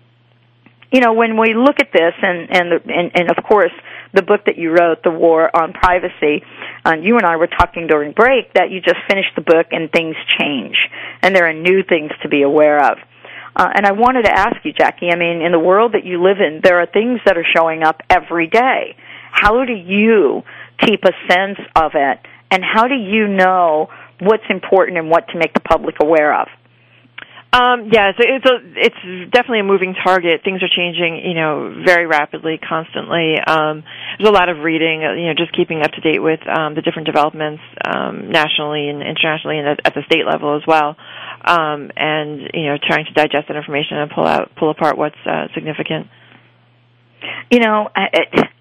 [0.92, 3.72] You know, when we look at this, and and and, and of course,
[4.12, 6.44] the book that you wrote, The War on Privacy.
[6.84, 9.90] Um, you and I were talking during break that you just finished the book and
[9.90, 10.76] things change,
[11.22, 12.98] and there are new things to be aware of.
[13.54, 16.22] Uh, and I wanted to ask you, Jackie, I mean, in the world that you
[16.22, 18.96] live in, there are things that are showing up every day.
[19.32, 20.42] How do you
[20.80, 22.20] keep a sense of it?
[22.50, 23.88] And how do you know
[24.20, 26.48] what's important and what to make the public aware of?
[27.52, 30.42] Um, yeah, so it's a, it's definitely a moving target.
[30.44, 33.40] Things are changing, you know, very rapidly, constantly.
[33.44, 33.82] Um,
[34.18, 36.76] there's a lot of reading, uh, you know, just keeping up to date with um,
[36.76, 40.96] the different developments um, nationally and internationally, and at, at the state level as well
[41.44, 45.16] um, and you know trying to digest that information and pull out pull apart what's
[45.26, 46.06] uh, significant.
[47.50, 48.06] You know I,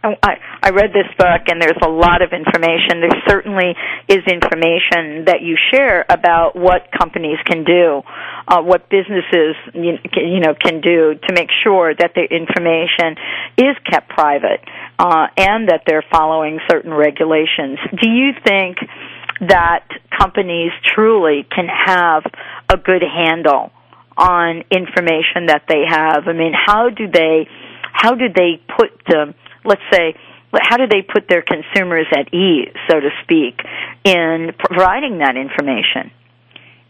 [0.03, 2.99] I i read this book and there's a lot of information.
[2.99, 3.75] There certainly
[4.07, 8.03] is information that you share about what companies can do
[8.49, 13.15] uh, what businesses you know can do to make sure that their information
[13.57, 14.59] is kept private
[14.97, 17.77] uh, and that they're following certain regulations.
[18.01, 18.77] Do you think
[19.41, 19.87] that
[20.17, 22.23] companies truly can have
[22.69, 23.71] a good handle
[24.17, 26.27] on information that they have.
[26.27, 27.47] I mean, how do they,
[27.93, 29.33] how do they put, them,
[29.63, 30.15] let's say,
[30.59, 33.61] how do they put their consumers at ease, so to speak,
[34.03, 36.11] in providing that information?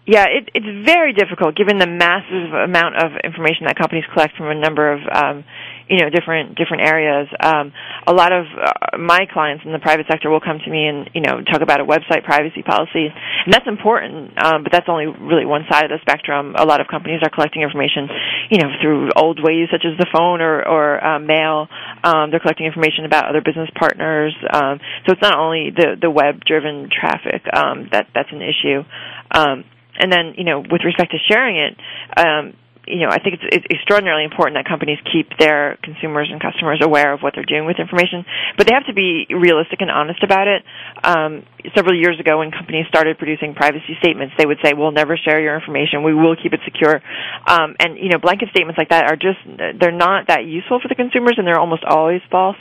[0.08, 4.50] Yeah, it, it's very difficult given the massive amount of information that companies collect from
[4.50, 5.46] a number of um,
[5.90, 7.28] you know different different areas.
[7.40, 7.74] Um,
[8.08, 11.10] a lot of uh, my clients in the private sector will come to me and
[11.14, 15.08] you know talk about a website privacy policy, and that's important, um, but that's only
[15.08, 16.56] really one side of the spectrum.
[16.58, 18.08] A lot of companies are collecting information,
[18.50, 21.68] you know, through old ways such as the phone or or uh, mail.
[22.04, 26.10] Um, they're collecting information about other business partners, um, so it's not only the the
[26.10, 28.86] web driven traffic um, that that's an issue.
[29.32, 29.66] Um,
[30.00, 31.76] and then you know with respect to sharing it
[32.16, 32.54] um,
[32.90, 36.82] you know, I think it's, it's extraordinarily important that companies keep their consumers and customers
[36.82, 38.26] aware of what they're doing with information,
[38.58, 40.66] but they have to be realistic and honest about it.
[41.06, 41.46] Um,
[41.78, 45.40] several years ago, when companies started producing privacy statements, they would say, "We'll never share
[45.40, 46.02] your information.
[46.02, 46.98] We will keep it secure."
[47.46, 50.96] Um, and you know, blanket statements like that are just—they're not that useful for the
[50.96, 52.58] consumers, and they're almost always false.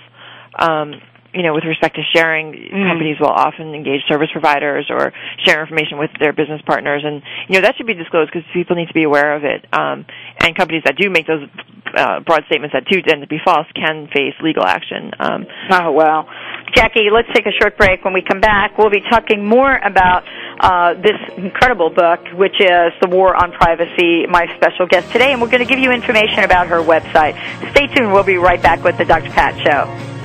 [0.58, 1.00] Um,
[1.34, 2.88] you know, with respect to sharing, mm.
[2.88, 5.12] companies will often engage service providers or
[5.44, 8.76] share information with their business partners, and you know that should be disclosed because people
[8.76, 9.66] need to be aware of it.
[9.72, 10.06] Um,
[10.40, 11.46] and companies that do make those
[11.94, 15.12] uh, broad statements that do tend to be false can face legal action.
[15.18, 16.28] Um, oh well,
[16.74, 18.04] Jackie, let's take a short break.
[18.04, 20.24] When we come back, we'll be talking more about
[20.60, 25.42] uh, this incredible book, which is "The War on Privacy." My special guest today, and
[25.42, 27.36] we're going to give you information about her website.
[27.72, 28.14] Stay tuned.
[28.14, 29.28] We'll be right back with the Dr.
[29.30, 30.17] Pat Show.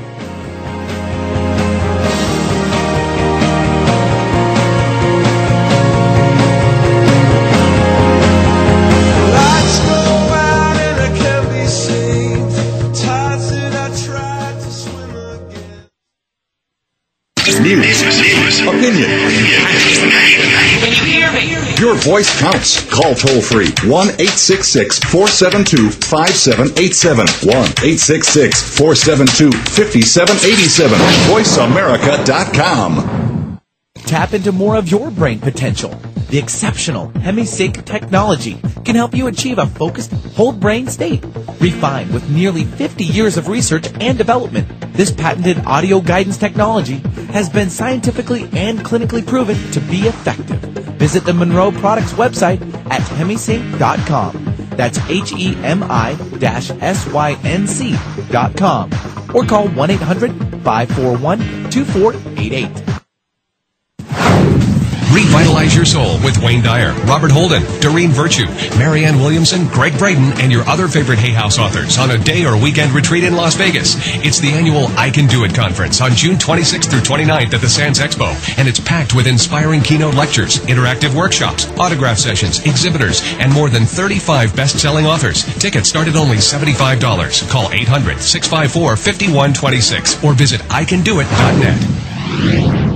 [21.94, 22.84] Your voice counts.
[22.90, 27.28] Call toll free 1 866 472 5787.
[27.46, 30.98] 1 866 472 5787.
[31.30, 33.60] VoiceAmerica.com.
[34.08, 35.92] Tap into more of your brain potential.
[36.32, 41.24] The exceptional HemiSync technology can help you achieve a focused whole brain state.
[41.60, 47.50] Refined with nearly 50 years of research and development, this patented audio guidance technology has
[47.50, 50.73] been scientifically and clinically proven to be effective.
[51.04, 54.56] Visit the Monroe Products website at hemisync.com.
[54.78, 58.90] That's H E M I S Y N C.com.
[59.36, 60.32] Or call 1 800
[60.64, 61.40] 541
[61.72, 62.83] 2488.
[65.14, 68.48] Revitalize your soul with Wayne Dyer, Robert Holden, Doreen Virtue,
[68.80, 72.58] Marianne Williamson, Gregg Braden, and your other favorite Hay House authors on a day or
[72.58, 73.96] weekend retreat in Las Vegas.
[74.26, 77.70] It's the annual I Can Do It conference on June 26th through 29th at the
[77.70, 83.54] Sands Expo, and it's packed with inspiring keynote lectures, interactive workshops, autograph sessions, exhibitors, and
[83.54, 85.44] more than 35 best-selling authors.
[85.60, 87.48] Tickets start at only $75.
[87.52, 92.93] Call 800-654-5126 or visit icandoit.net.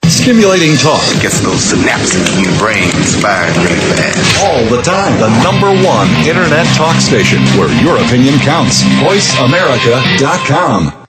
[0.06, 1.04] Stimulating talk.
[1.22, 2.90] Gets those synapses in your brain
[3.22, 4.42] firing really fast.
[4.42, 5.20] All the time.
[5.20, 8.82] The number one internet talk station where your opinion counts.
[8.82, 11.06] VoiceAmerica.com.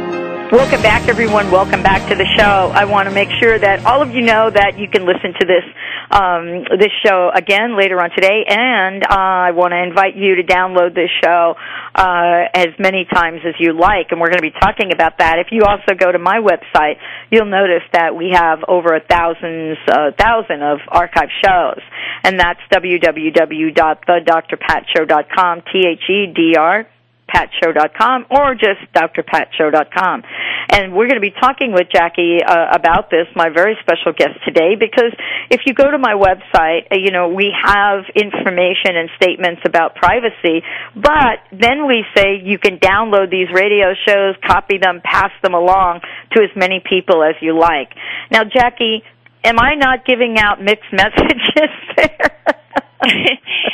[0.51, 1.51] Welcome back, everyone.
[1.51, 2.71] Welcome back to the show.
[2.73, 5.45] I want to make sure that all of you know that you can listen to
[5.45, 5.61] this
[6.09, 10.43] um, this show again later on today, and uh, I want to invite you to
[10.43, 11.53] download this show
[11.93, 14.07] uh, as many times as you like.
[14.09, 15.37] And we're going to be talking about that.
[15.37, 16.97] If you also go to my website,
[17.29, 21.77] you'll notice that we have over a thousand uh, thousand of archive shows,
[22.23, 25.61] and that's www.thedrpatshow.com.
[25.71, 26.87] T H E D R
[27.29, 30.23] patshow.com or just drpatshow.com.
[30.71, 34.37] And we're going to be talking with Jackie uh, about this, my very special guest
[34.45, 35.13] today, because
[35.49, 39.95] if you go to my website, uh, you know, we have information and statements about
[39.95, 40.61] privacy,
[40.95, 46.01] but then we say you can download these radio shows, copy them, pass them along
[46.33, 47.89] to as many people as you like.
[48.31, 49.01] Now, Jackie,
[49.43, 52.35] am I not giving out mixed messages there?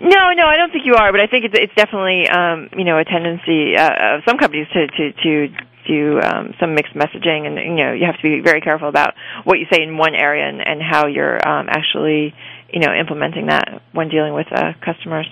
[0.00, 2.84] no, no, I don't think you are, but I think it's it's definitely um, you
[2.84, 5.48] know a tendency uh, of some companies to to to
[5.86, 9.14] do um, some mixed messaging, and you know you have to be very careful about
[9.44, 12.34] what you say in one area and, and how you're um, actually
[12.72, 15.26] you know implementing that when dealing with uh, customers.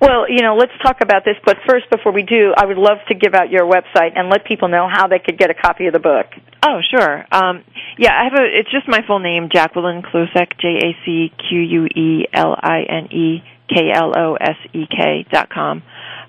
[0.00, 2.98] Well, you know, let's talk about this, but first, before we do, I would love
[3.08, 5.86] to give out your website and let people know how they could get a copy
[5.86, 6.26] of the book.
[6.62, 7.24] Oh, sure.
[7.32, 7.64] Um,
[7.98, 8.44] yeah, I have a.
[8.44, 12.82] It's just my full name, Jacqueline Klosek, J A C Q U E L I
[12.88, 15.82] N E K L O S E K dot com.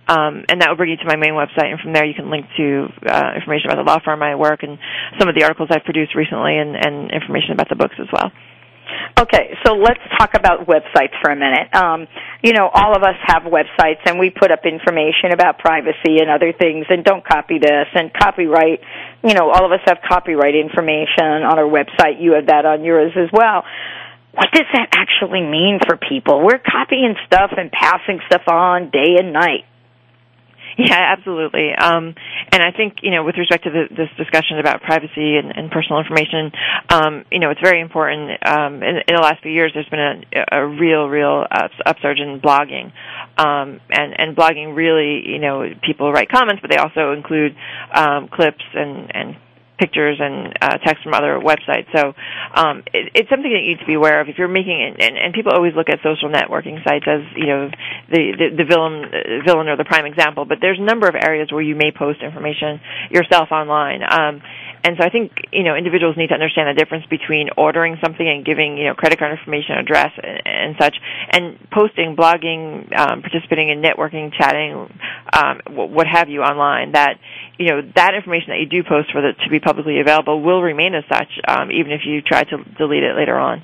[0.07, 2.31] Um, and that will bring you to my main website, and from there you can
[2.31, 4.79] link to uh, information about the law firm I work and
[5.19, 8.31] some of the articles I've produced recently, and, and information about the books as well.
[9.19, 11.73] Okay, so let's talk about websites for a minute.
[11.73, 12.07] Um,
[12.43, 16.29] you know, all of us have websites and we put up information about privacy and
[16.29, 18.81] other things and don't copy this and copyright.
[19.23, 22.21] You know, all of us have copyright information on our website.
[22.21, 23.63] You have that on yours as well.
[24.33, 26.45] What does that actually mean for people?
[26.45, 29.65] We're copying stuff and passing stuff on day and night.
[30.77, 31.73] Yeah, absolutely.
[31.73, 32.13] Um,
[32.51, 35.71] and I think you know, with respect to the, this discussion about privacy and, and
[35.71, 36.51] personal information,
[36.89, 38.37] um, you know, it's very important.
[38.45, 42.39] Um, in, in, the last few years, there's been a, a real, real upsurge in
[42.39, 42.93] blogging,
[43.37, 47.55] um, and and blogging really, you know, people write comments, but they also include
[47.93, 49.35] um, clips and and
[49.77, 51.87] pictures and uh, text from other websites.
[51.95, 52.13] So
[52.53, 54.29] um, it, it's something that you need to be aware of.
[54.29, 57.47] If you're making it, and, and people always look at social networking sites as you
[57.47, 57.69] know
[58.09, 61.15] the the, the villain uh, villain or the prime example, but there's a number of
[61.15, 62.79] areas where you may post information
[63.11, 64.01] yourself online.
[64.03, 64.41] Um,
[64.83, 68.27] and so I think you know individuals need to understand the difference between ordering something
[68.27, 70.95] and giving you know credit card information, address, and, and such,
[71.31, 74.89] and posting, blogging, um, participating in networking, chatting,
[75.33, 76.93] um, what have you online.
[76.93, 77.19] That
[77.57, 80.61] you know that information that you do post for the to be publicly available will
[80.61, 83.61] remain as such, um, even if you try to delete it later on.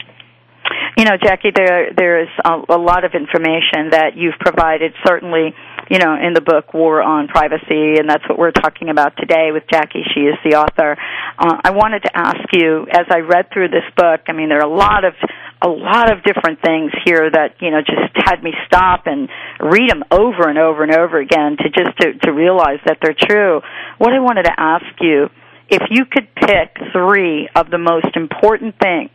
[0.98, 4.94] You know, Jackie, there there is a, a lot of information that you've provided.
[5.06, 5.54] Certainly,
[5.90, 9.52] you know, in the book War on Privacy, and that's what we're talking about today
[9.52, 10.04] with Jackie.
[10.14, 10.98] She is the author.
[11.38, 14.60] Uh, I wanted to ask you, as I read through this book, I mean, there
[14.60, 15.14] are a lot of
[15.62, 19.30] a lot of different things here that you know just had me stop and
[19.60, 23.16] read them over and over and over again to just to, to realize that they're
[23.18, 23.62] true.
[23.98, 25.30] What I wanted to ask you,
[25.70, 29.10] if you could pick three of the most important things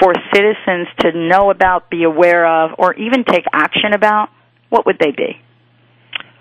[0.00, 4.30] for citizens to know about, be aware of, or even take action about,
[4.68, 5.40] what would they be?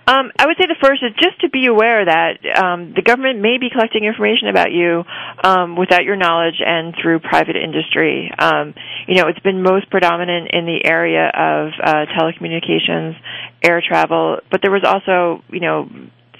[0.09, 3.41] Um, I would say the first is just to be aware that um, the government
[3.45, 5.03] may be collecting information about you
[5.43, 8.31] um, without your knowledge and through private industry.
[8.33, 8.73] Um,
[9.07, 13.21] you know, it's been most predominant in the area of uh, telecommunications,
[13.61, 15.85] air travel, but there was also, you know,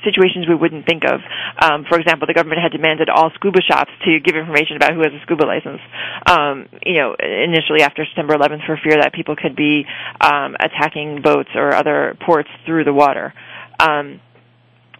[0.04, 1.20] situations we wouldn't think of.
[1.62, 5.00] Um, for example, the government had demanded all scuba shops to give information about who
[5.06, 5.82] has a scuba license.
[6.26, 9.86] Um, you know, initially after September 11th, for fear that people could be
[10.22, 13.34] um, attacking boats or other ports through the water.
[13.80, 14.20] Um,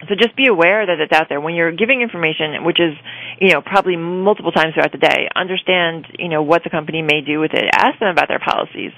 [0.08, 2.94] so just be aware that it's out there when you're giving information, which is
[3.40, 5.26] you know, probably multiple times throughout the day.
[5.34, 7.64] Understand, you know, what the company may do with it.
[7.72, 8.92] Ask them about their policies.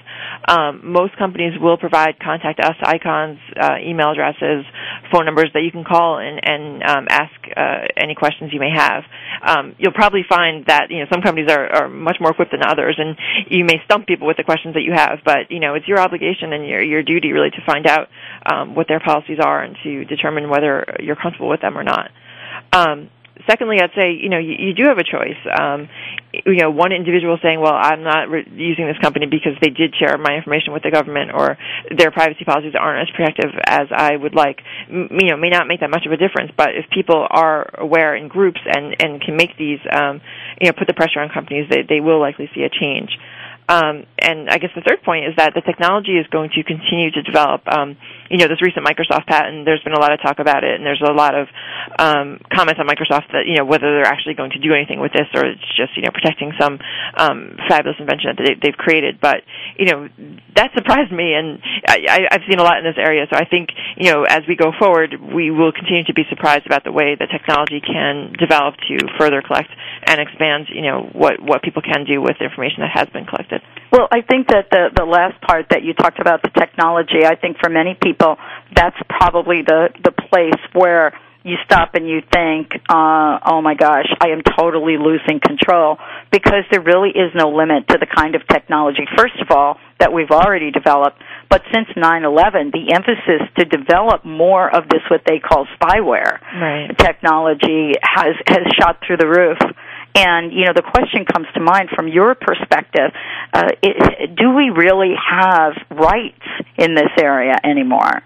[0.45, 4.65] Um, most companies will provide contact us icons, uh, email addresses,
[5.11, 8.71] phone numbers that you can call and, and um, ask uh, any questions you may
[8.75, 9.03] have.
[9.41, 12.63] Um, you'll probably find that you know some companies are, are much more equipped than
[12.63, 13.15] others, and
[13.49, 15.19] you may stump people with the questions that you have.
[15.23, 18.09] But you know, it's your obligation and your your duty really to find out
[18.45, 22.11] um, what their policies are and to determine whether you're comfortable with them or not.
[22.71, 23.09] Um,
[23.47, 25.37] secondly, I'd say you know you, you do have a choice.
[25.49, 25.89] Um,
[26.45, 29.95] you know, one individual saying, "Well, I'm not re- using this company because they did
[29.95, 31.57] share my information with the government, or
[31.95, 35.67] their privacy policies aren't as protective as I would like," M- you know, may not
[35.67, 36.51] make that much of a difference.
[36.55, 40.21] But if people are aware in groups and and can make these, um,
[40.59, 43.17] you know, put the pressure on companies, they they will likely see a change.
[43.69, 47.11] Um, and I guess the third point is that the technology is going to continue
[47.11, 47.61] to develop.
[47.67, 47.95] Um,
[48.33, 50.81] you know, this recent Microsoft patent, there's been a lot of talk about it, and
[50.81, 51.45] there's a lot of
[52.01, 55.13] um, comments on Microsoft that, you know, whether they're actually going to do anything with
[55.13, 56.81] this or it's just, you know, protecting some
[57.13, 59.21] um, fabulous invention that they, they've created.
[59.21, 59.45] But,
[59.77, 60.09] you know,
[60.57, 63.29] that surprised me, and I, I've seen a lot in this area.
[63.29, 63.69] So I think,
[64.01, 67.13] you know, as we go forward, we will continue to be surprised about the way
[67.13, 69.69] that technology can develop to further collect
[70.09, 73.61] and expand, you know, what, what people can do with information that has been collected.
[73.93, 77.35] Well, I think that the the last part that you talked about the technology, I
[77.35, 78.22] think for many people
[78.75, 81.13] that's probably the the place where
[81.43, 85.97] you stop and you think, uh, oh my gosh, I am totally losing control
[86.31, 90.13] because there really is no limit to the kind of technology, first of all, that
[90.13, 91.21] we've already developed.
[91.49, 96.97] But since 9-11, the emphasis to develop more of this, what they call spyware right.
[96.97, 99.59] technology has, has shot through the roof.
[100.15, 103.11] And you know, the question comes to mind from your perspective:
[103.53, 106.45] uh, it, Do we really have rights
[106.77, 108.21] in this area anymore?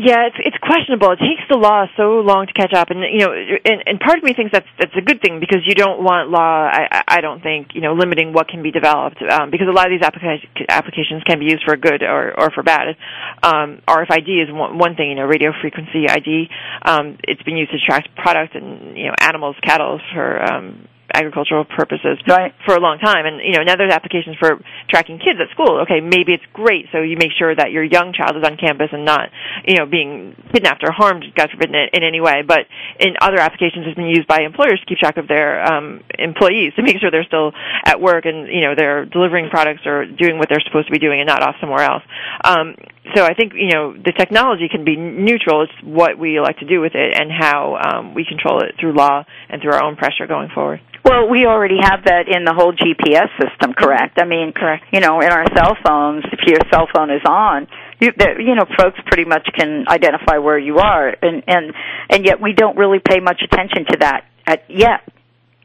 [0.00, 1.12] Yeah, it's it's questionable.
[1.12, 4.16] It takes the law so long to catch up, and you know, and, and part
[4.16, 6.64] of me thinks that's that's a good thing because you don't want law.
[6.72, 9.92] I I don't think you know limiting what can be developed um, because a lot
[9.92, 10.40] of these applica-
[10.70, 12.96] applications can be used for good or or for bad.
[13.42, 15.10] Um, RFID is one, one thing.
[15.10, 16.48] You know, radio frequency ID.
[16.80, 21.64] Um, it's been used to track product and you know animals, cattle for um, agricultural
[21.64, 22.54] purposes right.
[22.66, 23.26] for a long time.
[23.26, 24.58] And you know, now there's applications for
[24.88, 25.82] tracking kids at school.
[25.82, 28.88] Okay, maybe it's great, so you make sure that your young child is on campus
[28.92, 29.28] and not,
[29.66, 32.42] you know, being kidnapped or harmed, God forbid, in, in any way.
[32.46, 32.66] But
[32.98, 36.74] in other applications, it's been used by employers to keep track of their um, employees
[36.76, 37.52] to make sure they're still
[37.84, 40.98] at work and you know they're delivering products or doing what they're supposed to be
[40.98, 42.02] doing and not off somewhere else.
[42.44, 42.74] Um,
[43.14, 45.62] so I think you know the technology can be neutral.
[45.62, 48.94] It's what we elect to do with it and how um, we control it through
[48.94, 50.80] law and through our own pressure going forward.
[51.04, 54.18] Well, we already have that in the whole GPS system, correct?
[54.20, 54.84] I mean, correct.
[54.92, 57.68] You know, in our cell phones, if your cell phone is on,
[58.00, 61.72] you, you know, folks pretty much can identify where you are, and and
[62.10, 65.00] and yet we don't really pay much attention to that at, yet.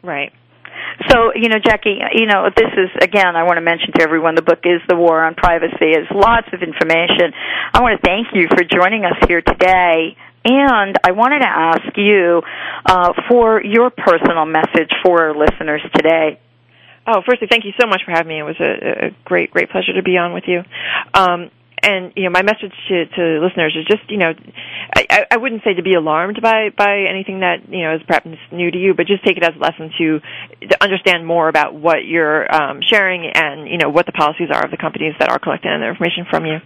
[0.03, 0.31] Right.
[1.09, 4.35] So, you know, Jackie, you know, this is again, I want to mention to everyone
[4.35, 5.91] the book is The War on Privacy.
[5.93, 7.33] It's lots of information.
[7.73, 10.15] I want to thank you for joining us here today.
[10.45, 12.41] And I wanted to ask you
[12.85, 16.39] uh, for your personal message for our listeners today.
[17.07, 18.39] Oh, firstly, thank you so much for having me.
[18.39, 20.63] It was a, a great, great pleasure to be on with you.
[21.13, 21.49] Um,
[21.85, 24.33] and you know, my message to, to listeners is just you know,
[24.95, 28.27] I, I wouldn't say to be alarmed by by anything that you know is perhaps
[28.51, 30.19] new to you, but just take it as a lesson to
[30.67, 34.65] to understand more about what you're um, sharing and you know what the policies are
[34.65, 36.57] of the companies that are collecting their information from you.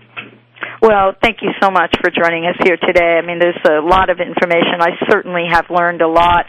[0.82, 3.20] Well, thank you so much for joining us here today.
[3.20, 4.80] I mean, there's a lot of information.
[4.80, 6.46] I certainly have learned a lot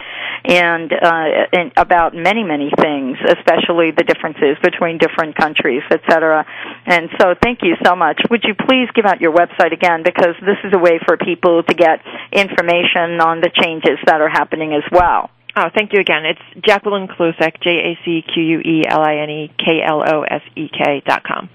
[0.47, 6.45] and, uh, and about many, many things, especially the differences between different countries, et cetera.
[6.85, 8.21] And so thank you so much.
[8.31, 11.63] Would you please give out your website again because this is a way for people
[11.63, 11.99] to get
[12.31, 15.29] information on the changes that are happening as well.
[15.57, 16.23] Oh, thank you again.
[16.23, 20.01] It's Jacqueline Klosek, J A C Q U E L I N E K L
[20.01, 21.49] O S E K dot com.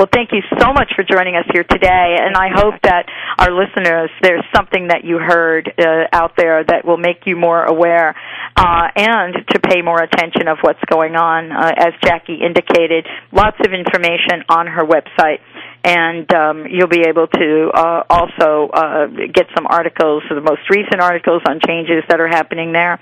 [0.00, 3.04] Well, thank you so much for joining us here today, and I hope that
[3.38, 7.62] our listeners, there's something that you heard uh, out there that will make you more
[7.62, 8.16] aware
[8.56, 11.52] uh, and to pay more attention of what's going on.
[11.52, 15.40] Uh, as Jackie indicated, lots of information on her website
[15.84, 21.00] and um, you'll be able to uh, also uh, get some articles, the most recent
[21.00, 23.00] articles on changes that are happening there,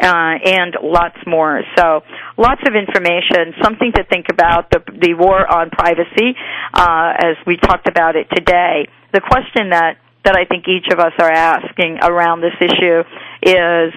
[0.00, 1.62] uh, and lots more.
[1.76, 2.00] So,
[2.36, 4.70] lots of information, something to think about.
[4.70, 6.34] The the war on privacy,
[6.74, 8.88] uh, as we talked about it today.
[9.12, 13.02] The question that that I think each of us are asking around this issue
[13.42, 13.92] is,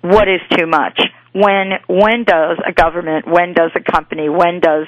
[0.00, 1.00] what is too much?
[1.34, 4.86] when when does a government, when does a company, when does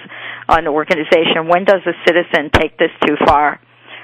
[0.49, 3.61] an organization, when does a citizen take this too far?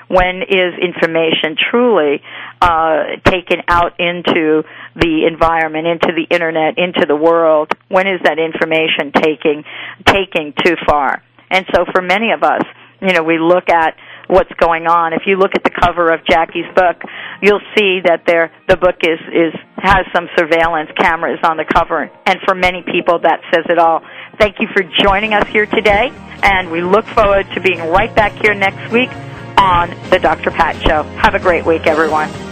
[0.08, 2.20] When is information truly
[2.60, 4.62] uh, taken out into
[4.94, 7.72] the environment, into the internet, into the world?
[7.88, 9.64] When is that information taking
[10.06, 11.22] taking too far?
[11.50, 12.62] And so, for many of us,
[13.00, 13.96] you know, we look at
[14.28, 15.12] what's going on.
[15.12, 17.02] If you look at the cover of Jackie's book,
[17.42, 22.10] you'll see that there the book is is has some surveillance cameras on the cover,
[22.26, 24.02] and for many people that says it all.
[24.38, 26.10] Thank you for joining us here today,
[26.42, 29.10] and we look forward to being right back here next week
[29.58, 30.50] on the Dr.
[30.50, 31.02] Pat Show.
[31.02, 32.51] Have a great week, everyone.